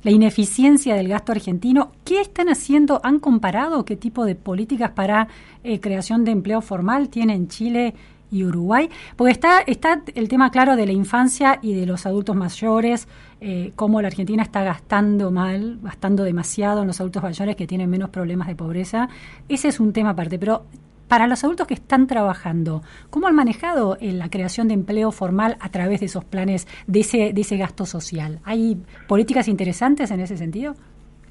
la 0.03 0.11
ineficiencia 0.11 0.95
del 0.95 1.07
gasto 1.07 1.31
argentino. 1.31 1.91
¿Qué 2.03 2.21
están 2.21 2.49
haciendo? 2.49 3.01
¿Han 3.03 3.19
comparado 3.19 3.85
qué 3.85 3.95
tipo 3.95 4.25
de 4.25 4.35
políticas 4.35 4.91
para 4.91 5.27
eh, 5.63 5.79
creación 5.79 6.23
de 6.23 6.31
empleo 6.31 6.61
formal 6.61 7.09
tienen 7.09 7.47
Chile 7.47 7.93
y 8.31 8.43
Uruguay? 8.43 8.89
Porque 9.15 9.31
está, 9.31 9.61
está 9.61 10.03
el 10.15 10.27
tema 10.27 10.51
claro 10.51 10.75
de 10.75 10.85
la 10.85 10.91
infancia 10.91 11.59
y 11.61 11.73
de 11.73 11.85
los 11.85 12.05
adultos 12.05 12.35
mayores, 12.35 13.07
eh, 13.39 13.71
cómo 13.75 14.01
la 14.01 14.07
Argentina 14.07 14.43
está 14.43 14.63
gastando 14.63 15.31
mal, 15.31 15.79
gastando 15.81 16.23
demasiado 16.23 16.81
en 16.81 16.87
los 16.87 16.99
adultos 16.99 17.23
mayores 17.23 17.55
que 17.55 17.67
tienen 17.67 17.89
menos 17.89 18.09
problemas 18.09 18.47
de 18.47 18.55
pobreza. 18.55 19.09
Ese 19.47 19.67
es 19.67 19.79
un 19.79 19.93
tema 19.93 20.11
aparte, 20.11 20.39
pero 20.39 20.65
para 21.07 21.27
los 21.27 21.43
adultos 21.43 21.67
que 21.67 21.73
están 21.73 22.07
trabajando, 22.07 22.81
¿cómo 23.09 23.27
han 23.27 23.35
manejado 23.35 23.97
eh, 23.99 24.11
la 24.11 24.29
creación 24.29 24.67
de 24.67 24.73
empleo 24.73 25.11
formal 25.11 25.57
a 25.59 25.69
través 25.69 25.99
de 25.99 26.07
esos 26.07 26.25
planes 26.25 26.67
de 26.87 26.99
ese, 26.99 27.33
de 27.33 27.41
ese 27.41 27.57
gasto 27.57 27.85
social? 27.85 28.39
¿Hay 28.43 28.81
políticas 29.07 29.47
interesantes 29.47 30.11
en 30.11 30.19
ese 30.19 30.37
sentido? 30.37 30.75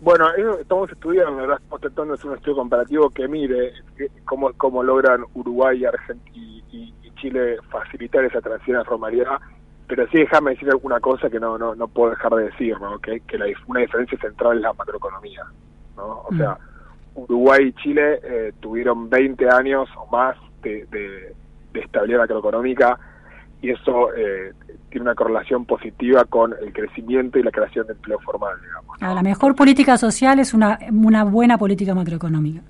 Bueno, 0.00 0.26
estamos 0.60 0.90
estudiando, 0.90 1.36
¿verdad? 1.36 1.58
estamos 1.62 1.80
tratando 1.80 2.12
de 2.12 2.18
hacer 2.18 2.30
un 2.30 2.36
estudio 2.36 2.56
comparativo 2.56 3.10
que 3.10 3.26
mire 3.28 3.72
cómo, 4.24 4.52
cómo 4.56 4.82
logran 4.82 5.24
Uruguay 5.34 5.84
y, 6.34 6.62
y, 6.72 6.94
Chile 7.16 7.56
facilitar 7.70 8.22
esa 8.26 8.42
transición 8.42 8.76
a 8.76 8.84
formalidad, 8.84 9.40
pero 9.88 10.06
sí 10.08 10.18
déjame 10.18 10.50
decir 10.50 10.68
alguna 10.68 11.00
cosa 11.00 11.30
que 11.30 11.40
no, 11.40 11.56
no, 11.56 11.74
no 11.74 11.88
puedo 11.88 12.10
dejar 12.10 12.34
de 12.34 12.44
decir, 12.44 12.78
¿no? 12.78 12.98
que, 12.98 13.20
que 13.20 13.38
la, 13.38 13.46
una 13.66 13.80
diferencia 13.80 14.18
central 14.18 14.58
es 14.58 14.62
la 14.62 14.74
macroeconomía. 14.74 15.42
¿no? 15.96 16.24
O 16.28 16.34
sea, 16.36 16.50
mm. 16.52 16.75
Uruguay 17.16 17.68
y 17.68 17.72
Chile 17.82 18.20
eh, 18.22 18.52
tuvieron 18.60 19.08
20 19.08 19.48
años 19.50 19.88
o 19.96 20.06
más 20.06 20.36
de, 20.62 21.34
estabilidad 21.74 22.20
macroeconómica 22.20 22.98
y 23.60 23.70
eso 23.70 24.14
eh, 24.14 24.52
tiene 24.90 25.02
una 25.02 25.14
correlación 25.14 25.64
positiva 25.64 26.24
con 26.24 26.54
el 26.60 26.72
crecimiento 26.72 27.38
y 27.38 27.42
la 27.42 27.50
creación 27.50 27.86
de 27.86 27.92
empleo 27.92 28.18
formal, 28.20 28.54
digamos. 28.62 29.00
La 29.00 29.22
mejor 29.22 29.54
política 29.54 29.98
social 29.98 30.38
es 30.38 30.54
una, 30.54 30.78
una 30.90 31.24
buena 31.24 31.58
política 31.58 31.94
macroeconómica. 31.94 32.62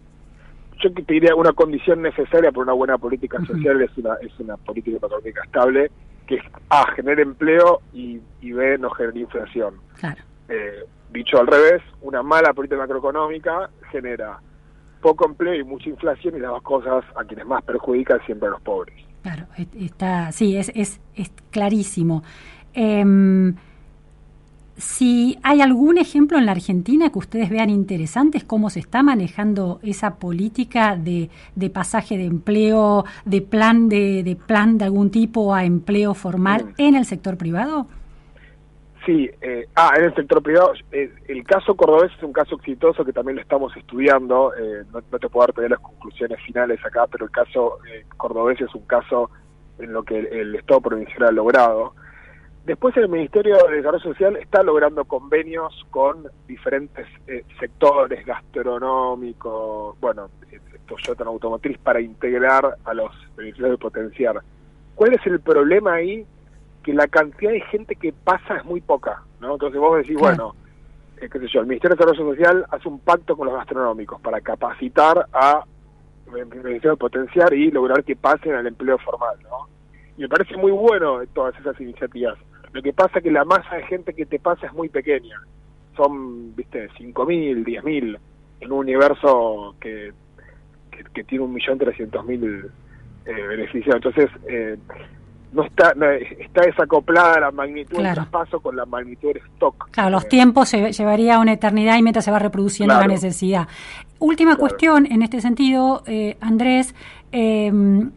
Yo 0.82 0.92
te 0.92 1.02
diría 1.12 1.34
una 1.34 1.52
condición 1.52 2.02
necesaria 2.02 2.50
para 2.50 2.62
una 2.62 2.72
buena 2.72 2.98
política 2.98 3.38
social 3.46 3.80
es 3.80 3.96
una 3.96 4.14
es 4.20 4.38
una 4.38 4.56
política 4.56 4.98
macroeconómica 5.00 5.42
estable 5.44 5.90
que 6.26 6.38
A, 6.70 6.90
genere 6.92 7.22
empleo 7.22 7.80
y, 7.92 8.20
y 8.40 8.52
B, 8.52 8.78
no 8.78 8.90
genere 8.90 9.20
inflación. 9.20 9.74
Claro. 9.98 10.22
Eh, 10.48 10.84
dicho 11.16 11.38
al 11.38 11.46
revés, 11.46 11.82
una 12.02 12.22
mala 12.22 12.52
política 12.52 12.80
macroeconómica 12.80 13.70
genera 13.90 14.38
poco 15.00 15.26
empleo 15.26 15.54
y 15.54 15.64
mucha 15.64 15.88
inflación 15.88 16.36
y 16.36 16.40
las 16.40 16.50
dos 16.50 16.62
cosas 16.62 17.04
a 17.16 17.24
quienes 17.24 17.46
más 17.46 17.62
perjudican 17.62 18.20
siempre 18.26 18.48
a 18.48 18.52
los 18.52 18.60
pobres. 18.62 18.94
Claro, 19.22 19.46
está, 19.78 20.32
sí, 20.32 20.56
es, 20.56 20.70
es, 20.74 21.00
es 21.14 21.32
clarísimo. 21.50 22.22
Em, 22.74 23.54
si 24.76 25.38
hay 25.42 25.62
algún 25.62 25.96
ejemplo 25.98 26.38
en 26.38 26.46
la 26.46 26.52
Argentina 26.52 27.10
que 27.10 27.18
ustedes 27.18 27.48
vean 27.48 27.70
interesantes, 27.70 28.44
cómo 28.44 28.68
se 28.68 28.80
está 28.80 29.02
manejando 29.02 29.80
esa 29.82 30.16
política 30.16 30.96
de, 30.96 31.30
de 31.54 31.70
pasaje 31.70 32.18
de 32.18 32.24
empleo, 32.24 33.04
de 33.24 33.40
plan 33.40 33.88
de, 33.88 34.22
de, 34.22 34.36
plan 34.36 34.76
de 34.76 34.84
algún 34.84 35.10
tipo 35.10 35.54
a 35.54 35.64
empleo 35.64 36.14
formal 36.14 36.64
mm. 36.64 36.74
en 36.78 36.94
el 36.94 37.06
sector 37.06 37.36
privado. 37.36 37.86
Sí, 39.06 39.30
eh, 39.40 39.68
ah, 39.76 39.92
en 39.96 40.06
el 40.06 40.14
sector 40.16 40.42
privado, 40.42 40.72
eh, 40.90 41.14
el 41.28 41.44
caso 41.44 41.76
cordobés 41.76 42.10
es 42.16 42.22
un 42.24 42.32
caso 42.32 42.56
exitoso 42.56 43.04
que 43.04 43.12
también 43.12 43.36
lo 43.36 43.42
estamos 43.42 43.74
estudiando, 43.76 44.52
eh, 44.56 44.82
no, 44.92 45.00
te 45.00 45.28
puedo 45.28 45.46
dar 45.46 45.52
todavía 45.54 45.76
las 45.76 45.84
conclusiones 45.84 46.42
finales 46.44 46.84
acá, 46.84 47.06
pero 47.06 47.26
el 47.26 47.30
caso 47.30 47.78
eh, 47.88 48.04
cordobés 48.16 48.60
es 48.60 48.74
un 48.74 48.84
caso 48.84 49.30
en 49.78 49.92
lo 49.92 50.02
que 50.02 50.18
el, 50.18 50.56
Estado 50.56 50.80
provincial 50.80 51.22
ha 51.22 51.30
logrado. 51.30 51.94
Después 52.64 52.96
el 52.96 53.08
Ministerio 53.08 53.58
de 53.68 53.76
Desarrollo 53.76 54.02
Social 54.02 54.36
está 54.38 54.64
logrando 54.64 55.04
convenios 55.04 55.86
con 55.90 56.26
diferentes 56.48 57.06
sectores 57.60 58.26
gastronómicos, 58.26 60.00
bueno, 60.00 60.30
Toyota 60.88 61.22
automotriz, 61.22 61.78
para 61.78 62.00
integrar 62.00 62.76
a 62.84 62.92
los 62.92 63.12
beneficiarios 63.36 63.78
de 63.78 63.82
potenciar. 63.82 64.40
¿Cuál 64.96 65.12
es 65.12 65.24
el 65.26 65.38
problema 65.38 65.94
ahí? 65.94 66.26
Que 66.86 66.94
la 66.94 67.08
cantidad 67.08 67.50
de 67.50 67.60
gente 67.62 67.96
que 67.96 68.12
pasa 68.12 68.58
es 68.58 68.64
muy 68.64 68.80
poca, 68.80 69.20
¿no? 69.40 69.54
Entonces 69.54 69.80
vos 69.80 69.98
decís, 69.98 70.16
bueno, 70.16 70.54
eh, 71.20 71.28
qué 71.28 71.40
sé 71.40 71.48
yo, 71.48 71.60
el 71.62 71.66
Ministerio 71.66 71.96
de 71.96 72.04
Desarrollo 72.04 72.30
Social 72.30 72.64
hace 72.70 72.88
un 72.88 73.00
pacto 73.00 73.36
con 73.36 73.48
los 73.48 73.56
gastronómicos 73.56 74.20
para 74.20 74.40
capacitar 74.40 75.26
a 75.32 75.64
beneficiarios 76.32 76.96
potenciar 76.96 77.52
y 77.54 77.72
lograr 77.72 78.04
que 78.04 78.14
pasen 78.14 78.54
al 78.54 78.68
empleo 78.68 78.98
formal, 78.98 79.36
¿no? 79.42 79.66
Y 80.16 80.20
me 80.20 80.28
parece 80.28 80.56
muy 80.56 80.70
bueno 80.70 81.18
todas 81.34 81.58
esas 81.58 81.80
iniciativas. 81.80 82.38
Lo 82.70 82.80
que 82.80 82.92
pasa 82.92 83.18
es 83.18 83.24
que 83.24 83.32
la 83.32 83.44
masa 83.44 83.74
de 83.74 83.82
gente 83.86 84.14
que 84.14 84.24
te 84.24 84.38
pasa 84.38 84.68
es 84.68 84.72
muy 84.72 84.88
pequeña. 84.88 85.40
Son, 85.96 86.54
viste, 86.54 86.88
5.000, 86.90 87.64
10.000 87.64 88.18
en 88.60 88.72
un 88.72 88.78
universo 88.78 89.74
que, 89.80 90.12
que, 91.12 91.24
tiene 91.24 91.44
un 91.44 91.52
millón 91.52 91.78
trescientos 91.78 92.24
mil 92.24 92.70
eh, 93.24 93.32
beneficiarios. 93.32 93.96
Entonces, 93.96 94.30
eh, 94.48 94.76
no 95.52 95.62
está 95.64 95.94
está 96.38 96.62
desacoplada 96.62 97.40
la 97.40 97.50
magnitud 97.50 97.96
del 97.96 98.12
traspaso 98.12 98.60
con 98.60 98.76
la 98.76 98.84
magnitud 98.84 99.28
del 99.28 99.42
stock. 99.54 99.90
Claro, 99.90 100.10
los 100.10 100.28
tiempos 100.28 100.68
se 100.68 100.92
llevaría 100.92 101.38
una 101.38 101.52
eternidad 101.52 101.96
y 101.96 102.02
mientras 102.02 102.24
se 102.24 102.30
va 102.30 102.38
reproduciendo 102.38 102.94
la 102.94 103.06
necesidad. 103.06 103.68
Última 104.18 104.56
cuestión 104.56 105.06
en 105.10 105.22
este 105.22 105.40
sentido, 105.40 106.02
eh, 106.06 106.36
Andrés. 106.40 106.94
Em, 107.32 108.10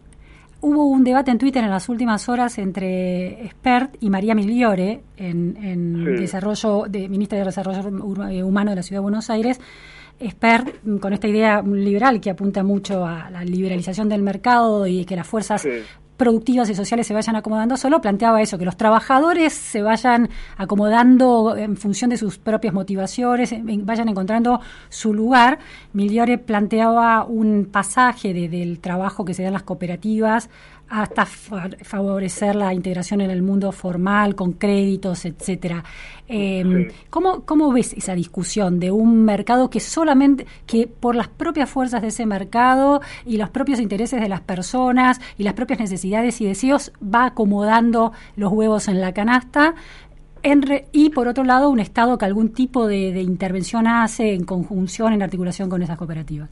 hubo 0.61 0.85
un 0.85 1.03
debate 1.03 1.31
en 1.31 1.37
Twitter 1.37 1.63
en 1.63 1.69
las 1.69 1.89
últimas 1.89 2.27
horas 2.29 2.57
entre 2.57 3.45
Expert 3.45 3.95
y 4.01 4.09
María 4.09 4.35
Migliore, 4.35 5.01
en, 5.17 6.03
desarrollo 6.17 6.85
de 6.89 7.07
ministra 7.07 7.39
de 7.39 7.45
Desarrollo 7.45 8.27
eh, 8.29 8.43
Humano 8.43 8.71
de 8.71 8.75
la 8.75 8.83
Ciudad 8.83 8.97
de 8.97 9.03
Buenos 9.03 9.29
Aires. 9.29 9.59
Expert, 10.19 10.75
con 10.99 11.13
esta 11.13 11.29
idea 11.29 11.61
liberal 11.61 12.19
que 12.19 12.29
apunta 12.29 12.61
mucho 12.61 13.05
a 13.05 13.29
la 13.29 13.45
liberalización 13.45 14.09
del 14.09 14.21
mercado 14.21 14.85
y 14.85 15.05
que 15.05 15.15
las 15.15 15.25
fuerzas 15.25 15.65
productivas 16.19 16.69
y 16.69 16.75
sociales 16.75 17.07
se 17.07 17.13
vayan 17.13 17.37
acomodando 17.37 17.77
solo, 17.77 18.01
planteaba 18.01 18.41
eso, 18.41 18.57
que 18.57 18.65
los 18.65 18.75
trabajadores 18.75 19.53
se 19.53 19.81
vayan 19.81 20.29
acomodando 20.57 21.55
en 21.55 21.77
función 21.77 22.09
de 22.09 22.17
sus 22.17 22.37
propias 22.37 22.73
motivaciones, 22.73 23.55
vayan 23.63 24.09
encontrando 24.09 24.59
su 24.89 25.13
lugar. 25.13 25.59
Miliore 25.93 26.37
planteaba 26.37 27.23
un 27.23 27.69
pasaje 27.71 28.33
del 28.33 28.79
trabajo 28.79 29.23
que 29.23 29.33
se 29.33 29.43
da 29.43 29.47
en 29.47 29.53
las 29.53 29.63
cooperativas 29.63 30.49
hasta 30.89 31.25
favorecer 31.25 32.55
la 32.55 32.73
integración 32.73 33.21
en 33.21 33.29
el 33.29 33.41
mundo 33.41 33.71
formal, 33.71 34.35
con 34.35 34.53
créditos, 34.53 35.25
etcétera. 35.25 35.83
Eh, 36.27 36.91
¿cómo, 37.09 37.41
¿Cómo 37.45 37.71
ves 37.71 37.93
esa 37.93 38.15
discusión 38.15 38.79
de 38.79 38.91
un 38.91 39.23
mercado 39.23 39.69
que 39.69 39.79
solamente, 39.79 40.47
que 40.65 40.87
por 40.87 41.15
las 41.15 41.27
propias 41.27 41.69
fuerzas 41.69 42.01
de 42.01 42.07
ese 42.07 42.25
mercado 42.25 43.01
y 43.25 43.37
los 43.37 43.49
propios 43.49 43.79
intereses 43.79 44.19
de 44.19 44.29
las 44.29 44.41
personas 44.41 45.21
y 45.37 45.43
las 45.43 45.53
propias 45.53 45.79
necesidades 45.79 46.41
y 46.41 46.45
deseos 46.45 46.91
va 47.03 47.25
acomodando 47.25 48.11
los 48.35 48.51
huevos 48.51 48.87
en 48.87 48.99
la 48.99 49.13
canasta? 49.13 49.75
y 50.93 51.09
por 51.09 51.27
otro 51.27 51.43
lado, 51.43 51.69
un 51.69 51.81
Estado 51.81 52.17
que 52.17 52.23
algún 52.23 52.53
tipo 52.53 52.87
de, 52.87 53.11
de 53.11 53.21
intervención 53.21 53.87
hace 53.87 54.33
en 54.33 54.45
conjunción, 54.45 55.11
en 55.11 55.21
articulación 55.21 55.69
con 55.69 55.83
esas 55.83 55.97
cooperativas. 55.97 56.49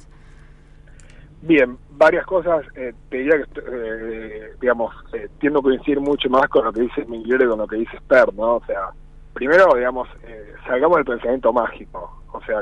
Bien, 1.42 1.78
varias 1.98 2.26
cosas. 2.26 2.66
Eh, 2.76 2.94
te 3.10 3.18
diría 3.18 3.44
que, 3.44 3.62
eh, 3.62 4.52
digamos, 4.62 4.94
eh, 5.14 5.28
tiendo 5.40 5.60
a 5.60 5.64
coincidir 5.64 6.00
mucho 6.00 6.30
más 6.30 6.48
con 6.48 6.66
lo 6.66 6.72
que 6.72 6.82
dice 6.82 7.06
Miguel 7.06 7.42
y 7.42 7.48
con 7.48 7.60
lo 7.60 7.68
que 7.68 7.78
dice 7.78 7.98
Sper, 7.98 8.34
¿no? 8.34 8.56
O 8.56 8.66
sea, 8.66 8.90
primero, 9.34 9.74
digamos, 9.76 10.08
eh, 10.24 10.54
salgamos 10.66 10.98
del 10.98 11.06
pensamiento 11.06 11.52
mágico. 11.52 12.24
O 12.32 12.42
sea, 12.42 12.62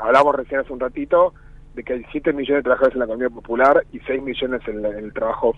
hablamos 0.00 0.36
recién 0.36 0.60
hace 0.60 0.72
un 0.72 0.80
ratito 0.80 1.32
de 1.74 1.82
que 1.82 1.94
hay 1.94 2.04
7 2.10 2.32
millones 2.32 2.60
de 2.60 2.62
trabajadores 2.62 2.94
en 2.94 3.00
la 3.00 3.04
economía 3.04 3.30
popular 3.30 3.84
y 3.92 4.00
6 4.00 4.22
millones 4.22 4.62
en, 4.66 4.84
el 4.84 5.12
trabajo 5.12 5.54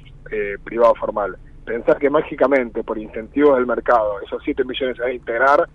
privado 0.64 0.94
formal. 0.96 1.36
Pensar 1.64 1.98
que 1.98 2.10
mágicamente, 2.10 2.82
por 2.82 2.98
incentivos 2.98 3.56
del 3.56 3.66
mercado, 3.66 4.20
esos 4.20 4.42
7 4.42 4.64
millones 4.64 4.96
se 4.96 5.02
van 5.02 5.12
a 5.12 5.14
integrar, 5.14 5.68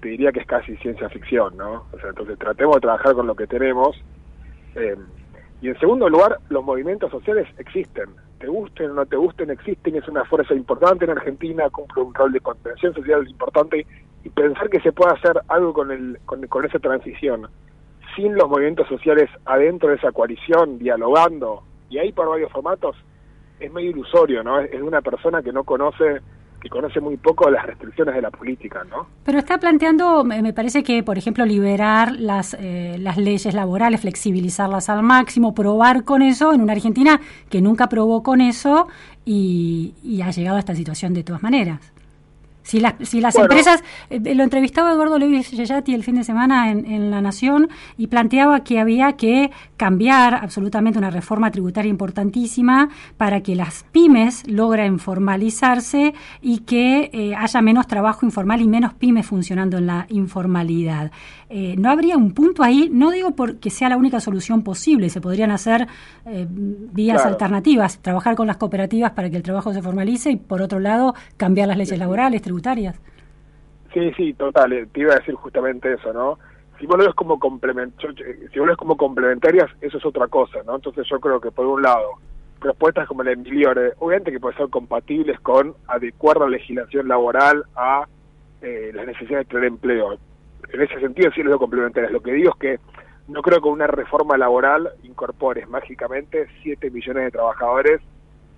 te 0.00 0.08
diría 0.08 0.30
que 0.30 0.40
es 0.40 0.46
casi 0.46 0.76
ciencia 0.76 1.08
ficción, 1.08 1.56
¿no? 1.56 1.86
O 1.92 1.98
sea, 1.98 2.10
entonces 2.10 2.38
tratemos 2.38 2.76
de 2.76 2.80
trabajar 2.82 3.14
con 3.14 3.26
lo 3.26 3.34
que 3.34 3.48
tenemos. 3.48 3.96
Eh, 4.76 4.96
y 5.60 5.68
en 5.68 5.78
segundo 5.78 6.08
lugar, 6.08 6.38
los 6.50 6.64
movimientos 6.64 7.10
sociales 7.10 7.48
existen. 7.58 8.10
Te 8.38 8.46
gusten 8.46 8.90
o 8.90 8.94
no 8.94 9.06
te 9.06 9.16
gusten, 9.16 9.50
existen, 9.50 9.96
es 9.96 10.06
una 10.06 10.24
fuerza 10.24 10.54
importante 10.54 11.04
en 11.04 11.10
Argentina, 11.10 11.68
cumple 11.70 12.02
un 12.02 12.14
rol 12.14 12.32
de 12.32 12.40
contención 12.40 12.94
social 12.94 13.28
importante 13.28 13.84
y 14.22 14.28
pensar 14.28 14.68
que 14.68 14.80
se 14.80 14.92
puede 14.92 15.14
hacer 15.14 15.40
algo 15.48 15.72
con, 15.72 15.90
el, 15.90 16.18
con, 16.24 16.46
con 16.46 16.64
esa 16.64 16.78
transición 16.78 17.48
sin 18.14 18.34
los 18.34 18.48
movimientos 18.48 18.88
sociales 18.88 19.30
adentro 19.44 19.90
de 19.90 19.96
esa 19.96 20.10
coalición, 20.10 20.78
dialogando, 20.78 21.62
y 21.88 21.98
ahí 21.98 22.12
por 22.12 22.28
varios 22.28 22.50
formatos, 22.50 22.96
es 23.60 23.72
medio 23.72 23.90
ilusorio, 23.90 24.42
¿no? 24.42 24.58
Es, 24.58 24.72
es 24.72 24.82
una 24.82 25.02
persona 25.02 25.42
que 25.42 25.52
no 25.52 25.62
conoce 25.64 26.20
que 26.60 26.68
conoce 26.68 27.00
muy 27.00 27.16
poco 27.16 27.50
las 27.50 27.66
restricciones 27.66 28.14
de 28.14 28.22
la 28.22 28.30
política, 28.30 28.84
¿no? 28.90 29.06
Pero 29.24 29.38
está 29.38 29.58
planteando, 29.58 30.24
me 30.24 30.52
parece 30.52 30.82
que, 30.82 31.02
por 31.02 31.18
ejemplo, 31.18 31.44
liberar 31.44 32.12
las, 32.18 32.56
eh, 32.58 32.96
las 32.98 33.16
leyes 33.16 33.54
laborales, 33.54 34.00
flexibilizarlas 34.00 34.88
al 34.88 35.02
máximo, 35.02 35.54
probar 35.54 36.04
con 36.04 36.22
eso 36.22 36.52
en 36.52 36.60
una 36.60 36.72
Argentina 36.72 37.20
que 37.48 37.60
nunca 37.60 37.88
probó 37.88 38.22
con 38.22 38.40
eso 38.40 38.88
y, 39.24 39.94
y 40.02 40.22
ha 40.22 40.30
llegado 40.30 40.56
a 40.56 40.60
esta 40.60 40.74
situación 40.74 41.14
de 41.14 41.22
todas 41.22 41.42
maneras. 41.42 41.92
Si 42.68 42.80
las, 42.80 42.96
si 43.00 43.22
las 43.22 43.34
empresas, 43.36 43.82
eh, 44.10 44.34
lo 44.34 44.42
entrevistaba 44.42 44.92
Eduardo 44.92 45.18
Levis 45.18 45.52
Yeyati 45.52 45.94
el 45.94 46.04
fin 46.04 46.16
de 46.16 46.24
semana 46.24 46.70
en, 46.70 46.84
en, 46.84 47.10
La 47.10 47.22
Nación 47.22 47.70
y 47.96 48.08
planteaba 48.08 48.60
que 48.60 48.78
había 48.78 49.14
que 49.14 49.50
cambiar 49.78 50.34
absolutamente 50.34 50.98
una 50.98 51.08
reforma 51.08 51.50
tributaria 51.50 51.88
importantísima 51.88 52.90
para 53.16 53.40
que 53.40 53.54
las 53.54 53.86
pymes 53.90 54.46
logren 54.46 54.98
formalizarse 54.98 56.12
y 56.42 56.58
que 56.58 57.08
eh, 57.14 57.34
haya 57.34 57.62
menos 57.62 57.86
trabajo 57.86 58.26
informal 58.26 58.60
y 58.60 58.68
menos 58.68 58.92
pymes 58.92 59.24
funcionando 59.24 59.78
en 59.78 59.86
la 59.86 60.04
informalidad. 60.10 61.10
Eh, 61.48 61.74
¿No 61.78 61.88
habría 61.88 62.18
un 62.18 62.32
punto 62.32 62.62
ahí? 62.62 62.90
No 62.92 63.10
digo 63.10 63.30
porque 63.30 63.70
sea 63.70 63.88
la 63.88 63.96
única 63.96 64.20
solución 64.20 64.62
posible, 64.62 65.08
se 65.08 65.22
podrían 65.22 65.50
hacer 65.50 65.86
eh, 66.26 66.46
vías 66.50 67.24
alternativas, 67.24 67.98
trabajar 68.00 68.36
con 68.36 68.46
las 68.46 68.58
cooperativas 68.58 69.12
para 69.12 69.30
que 69.30 69.36
el 69.36 69.42
trabajo 69.42 69.72
se 69.72 69.80
formalice 69.80 70.32
y 70.32 70.36
por 70.36 70.60
otro 70.60 70.78
lado 70.78 71.14
cambiar 71.38 71.68
las 71.68 71.78
leyes 71.78 71.98
laborales, 71.98 72.42
tributarias. 72.42 72.57
Sí, 73.92 74.12
sí, 74.16 74.34
total, 74.34 74.72
eh, 74.72 74.86
te 74.92 75.00
iba 75.00 75.14
a 75.14 75.18
decir 75.18 75.34
justamente 75.34 75.92
eso, 75.92 76.12
¿no? 76.12 76.38
Si 76.78 76.86
vos 76.86 76.98
lo 76.98 77.06
ves 77.06 77.14
como, 77.14 77.38
complement 77.38 77.94
si 78.52 78.58
vos 78.60 78.76
como 78.76 78.96
complementarias, 78.96 79.68
eso 79.80 79.98
es 79.98 80.04
otra 80.04 80.28
cosa, 80.28 80.60
¿no? 80.66 80.76
Entonces 80.76 81.06
yo 81.10 81.18
creo 81.18 81.40
que 81.40 81.50
por 81.50 81.66
un 81.66 81.82
lado, 81.82 82.12
propuestas 82.60 83.08
como 83.08 83.22
la 83.22 83.34
de 83.34 83.92
obviamente 83.98 84.30
que 84.30 84.40
pueden 84.40 84.58
ser 84.58 84.68
compatibles 84.68 85.40
con 85.40 85.74
adecuar 85.86 86.38
la 86.38 86.48
legislación 86.48 87.08
laboral 87.08 87.64
a 87.74 88.06
eh, 88.62 88.90
las 88.94 89.06
necesidades 89.06 89.46
de 89.48 89.54
tener 89.54 89.64
empleo 89.68 90.18
en 90.72 90.82
ese 90.82 91.00
sentido 91.00 91.30
sí 91.32 91.42
lo 91.42 91.50
veo 91.50 91.58
complementarias. 91.58 92.12
Lo 92.12 92.20
que 92.20 92.32
digo 92.32 92.50
es 92.50 92.58
que 92.58 92.80
no 93.28 93.42
creo 93.42 93.60
que 93.60 93.68
una 93.68 93.86
reforma 93.86 94.36
laboral 94.36 94.90
incorpores 95.02 95.68
mágicamente 95.68 96.48
7 96.62 96.90
millones 96.90 97.24
de 97.24 97.30
trabajadores 97.30 98.00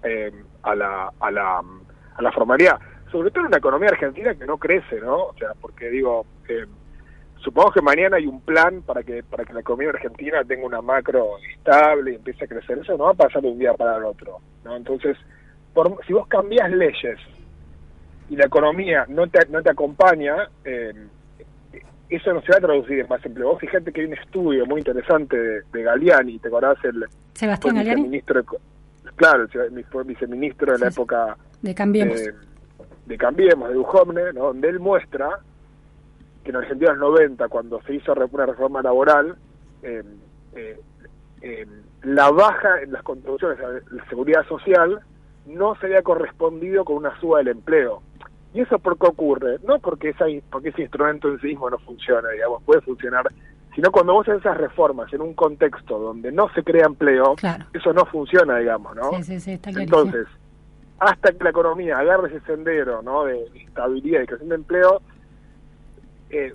eh, 0.02 0.32
a, 0.62 0.74
la, 0.74 1.12
a, 1.20 1.30
la, 1.30 1.62
a 2.16 2.22
la 2.22 2.32
formalidad. 2.32 2.78
Sobre 3.10 3.30
todo 3.30 3.40
en 3.40 3.48
una 3.48 3.58
economía 3.58 3.88
argentina 3.90 4.34
que 4.34 4.46
no 4.46 4.58
crece, 4.58 5.00
¿no? 5.00 5.24
O 5.24 5.34
sea, 5.38 5.50
porque 5.60 5.90
digo, 5.90 6.24
eh, 6.48 6.66
supongo 7.42 7.72
que 7.72 7.82
mañana 7.82 8.16
hay 8.16 8.26
un 8.26 8.40
plan 8.40 8.82
para 8.82 9.02
que 9.02 9.22
para 9.22 9.44
que 9.44 9.52
la 9.52 9.60
economía 9.60 9.90
argentina 9.90 10.44
tenga 10.44 10.66
una 10.66 10.80
macro 10.80 11.38
estable 11.56 12.12
y 12.12 12.14
empiece 12.16 12.44
a 12.44 12.48
crecer. 12.48 12.78
Eso 12.78 12.96
no 12.96 13.04
va 13.04 13.10
a 13.10 13.14
pasar 13.14 13.42
de 13.42 13.48
un 13.48 13.58
día 13.58 13.74
para 13.74 13.96
el 13.96 14.04
otro, 14.04 14.38
¿no? 14.64 14.76
Entonces, 14.76 15.16
por, 15.74 15.98
si 16.06 16.12
vos 16.12 16.26
cambias 16.28 16.70
leyes 16.70 17.18
y 18.28 18.36
la 18.36 18.46
economía 18.46 19.06
no 19.08 19.26
te, 19.28 19.46
no 19.48 19.62
te 19.62 19.70
acompaña, 19.70 20.48
eh, 20.64 20.94
eso 22.08 22.32
no 22.32 22.42
se 22.42 22.52
va 22.52 22.58
a 22.58 22.60
traducir 22.60 23.00
en 23.00 23.08
más 23.08 23.24
empleo. 23.24 23.48
Vos 23.48 23.60
fíjate 23.60 23.92
que 23.92 24.02
hay 24.02 24.06
un 24.06 24.14
estudio 24.14 24.66
muy 24.66 24.80
interesante 24.80 25.36
de, 25.36 25.62
de 25.72 25.82
Galiani, 25.82 26.38
¿te 26.38 26.48
acordás? 26.48 26.78
El, 26.84 27.06
Sebastián 27.34 27.76
Galiani. 27.76 28.02
Ministro 28.02 28.44
claro, 29.16 29.44
el 29.44 29.84
fue 29.86 30.04
viceministro 30.04 30.72
de 30.72 30.78
la 30.78 30.88
época 30.88 31.36
de 31.62 31.74
Cambiemos. 31.74 32.20
Eh, 32.20 32.34
de 33.10 33.18
Cambiemos, 33.18 33.68
de 33.68 33.74
Duhovne, 33.74 34.32
¿no? 34.32 34.44
donde 34.44 34.68
él 34.68 34.78
muestra 34.78 35.40
que 36.44 36.50
en 36.50 36.56
Argentina 36.56 36.92
en 36.92 37.00
los 37.00 37.10
90, 37.10 37.48
cuando 37.48 37.82
se 37.82 37.94
hizo 37.94 38.12
una 38.12 38.46
reforma 38.46 38.80
laboral, 38.82 39.36
eh, 39.82 40.04
eh, 40.54 40.80
eh, 41.42 41.66
la 42.04 42.30
baja 42.30 42.80
en 42.82 42.92
las 42.92 43.02
contribuciones 43.02 43.58
a 43.58 43.94
la 43.94 44.08
seguridad 44.08 44.46
social 44.46 45.00
no 45.44 45.74
se 45.74 45.86
había 45.86 46.02
correspondido 46.02 46.84
con 46.84 46.96
una 46.96 47.18
suba 47.18 47.38
del 47.38 47.48
empleo. 47.48 48.00
¿Y 48.54 48.60
eso 48.60 48.78
por 48.78 48.96
qué 48.96 49.08
ocurre? 49.08 49.58
No 49.66 49.80
porque, 49.80 50.10
esa, 50.10 50.26
porque 50.50 50.68
ese 50.68 50.82
instrumento 50.82 51.28
en 51.28 51.40
sí 51.40 51.48
mismo 51.48 51.68
no 51.68 51.78
funciona, 51.78 52.28
digamos, 52.30 52.62
puede 52.62 52.80
funcionar, 52.82 53.28
sino 53.74 53.90
cuando 53.90 54.12
vos 54.12 54.28
haces 54.28 54.40
esas 54.40 54.56
reformas 54.56 55.12
en 55.12 55.20
un 55.20 55.34
contexto 55.34 55.98
donde 55.98 56.30
no 56.30 56.48
se 56.54 56.62
crea 56.62 56.86
empleo, 56.86 57.34
eso 57.72 57.92
no 57.92 58.06
funciona, 58.06 58.58
digamos, 58.58 58.94
¿no? 58.94 59.10
Sí, 59.14 59.24
sí, 59.24 59.40
sí, 59.40 59.52
está 59.52 59.70
Entonces, 59.70 60.26
hasta 61.00 61.32
que 61.32 61.42
la 61.42 61.50
economía 61.50 61.98
agarre 61.98 62.28
ese 62.28 62.40
sendero 62.46 63.02
¿no? 63.02 63.24
de 63.24 63.46
estabilidad 63.54 64.20
y 64.22 64.26
creación 64.26 64.50
de 64.50 64.54
empleo, 64.54 65.02
eh, 66.28 66.52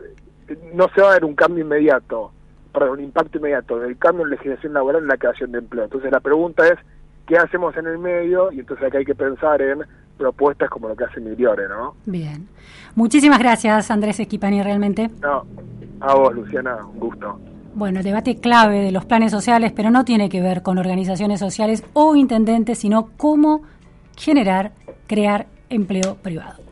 no 0.74 0.88
se 0.94 1.02
va 1.02 1.10
a 1.10 1.14
ver 1.14 1.26
un 1.26 1.34
cambio 1.34 1.66
inmediato, 1.66 2.32
perdón, 2.72 2.92
un 2.92 3.00
impacto 3.02 3.40
inmediato 3.40 3.80
del 3.80 3.98
cambio 3.98 4.24
en 4.24 4.32
legislación 4.32 4.74
laboral 4.74 5.02
en 5.02 5.08
la 5.08 5.18
creación 5.18 5.52
de 5.52 5.58
empleo. 5.58 5.86
Entonces 5.86 6.12
la 6.12 6.20
pregunta 6.20 6.68
es, 6.68 6.78
¿qué 7.26 7.38
hacemos 7.38 7.76
en 7.76 7.88
el 7.88 7.98
medio? 7.98 8.52
Y 8.52 8.60
entonces 8.60 8.86
acá 8.86 9.00
hay 9.00 9.06
que 9.06 9.16
pensar 9.16 9.60
en 9.64 9.84
propuestas 10.16 10.70
como 10.70 10.88
lo 10.90 10.96
que 10.96 11.06
hace 11.06 11.20
Migliore, 11.20 11.68
¿no? 11.68 11.96
Bien. 12.06 12.48
Muchísimas 12.94 13.40
gracias, 13.40 13.90
Andrés 13.90 14.20
Esquipani, 14.20 14.62
realmente. 14.62 15.10
No, 15.22 15.44
a 16.02 16.14
vos, 16.14 16.36
Luciana, 16.36 16.86
un 16.86 17.00
gusto. 17.00 17.40
Bueno, 17.74 18.00
el 18.00 18.06
debate 18.06 18.40
clave 18.40 18.80
de 18.80 18.92
los 18.92 19.06
planes 19.06 19.32
sociales, 19.32 19.74
pero 19.76 19.90
no 19.90 20.06
tiene 20.06 20.30
que 20.30 20.40
ver 20.40 20.62
con 20.62 20.78
organizaciones 20.78 21.40
sociales 21.40 21.84
o 21.94 22.16
intendentes, 22.16 22.78
sino 22.78 23.10
cómo 23.18 23.64
generar, 24.18 24.72
crear 25.08 25.48
empleo 25.70 26.16
privado. 26.16 26.66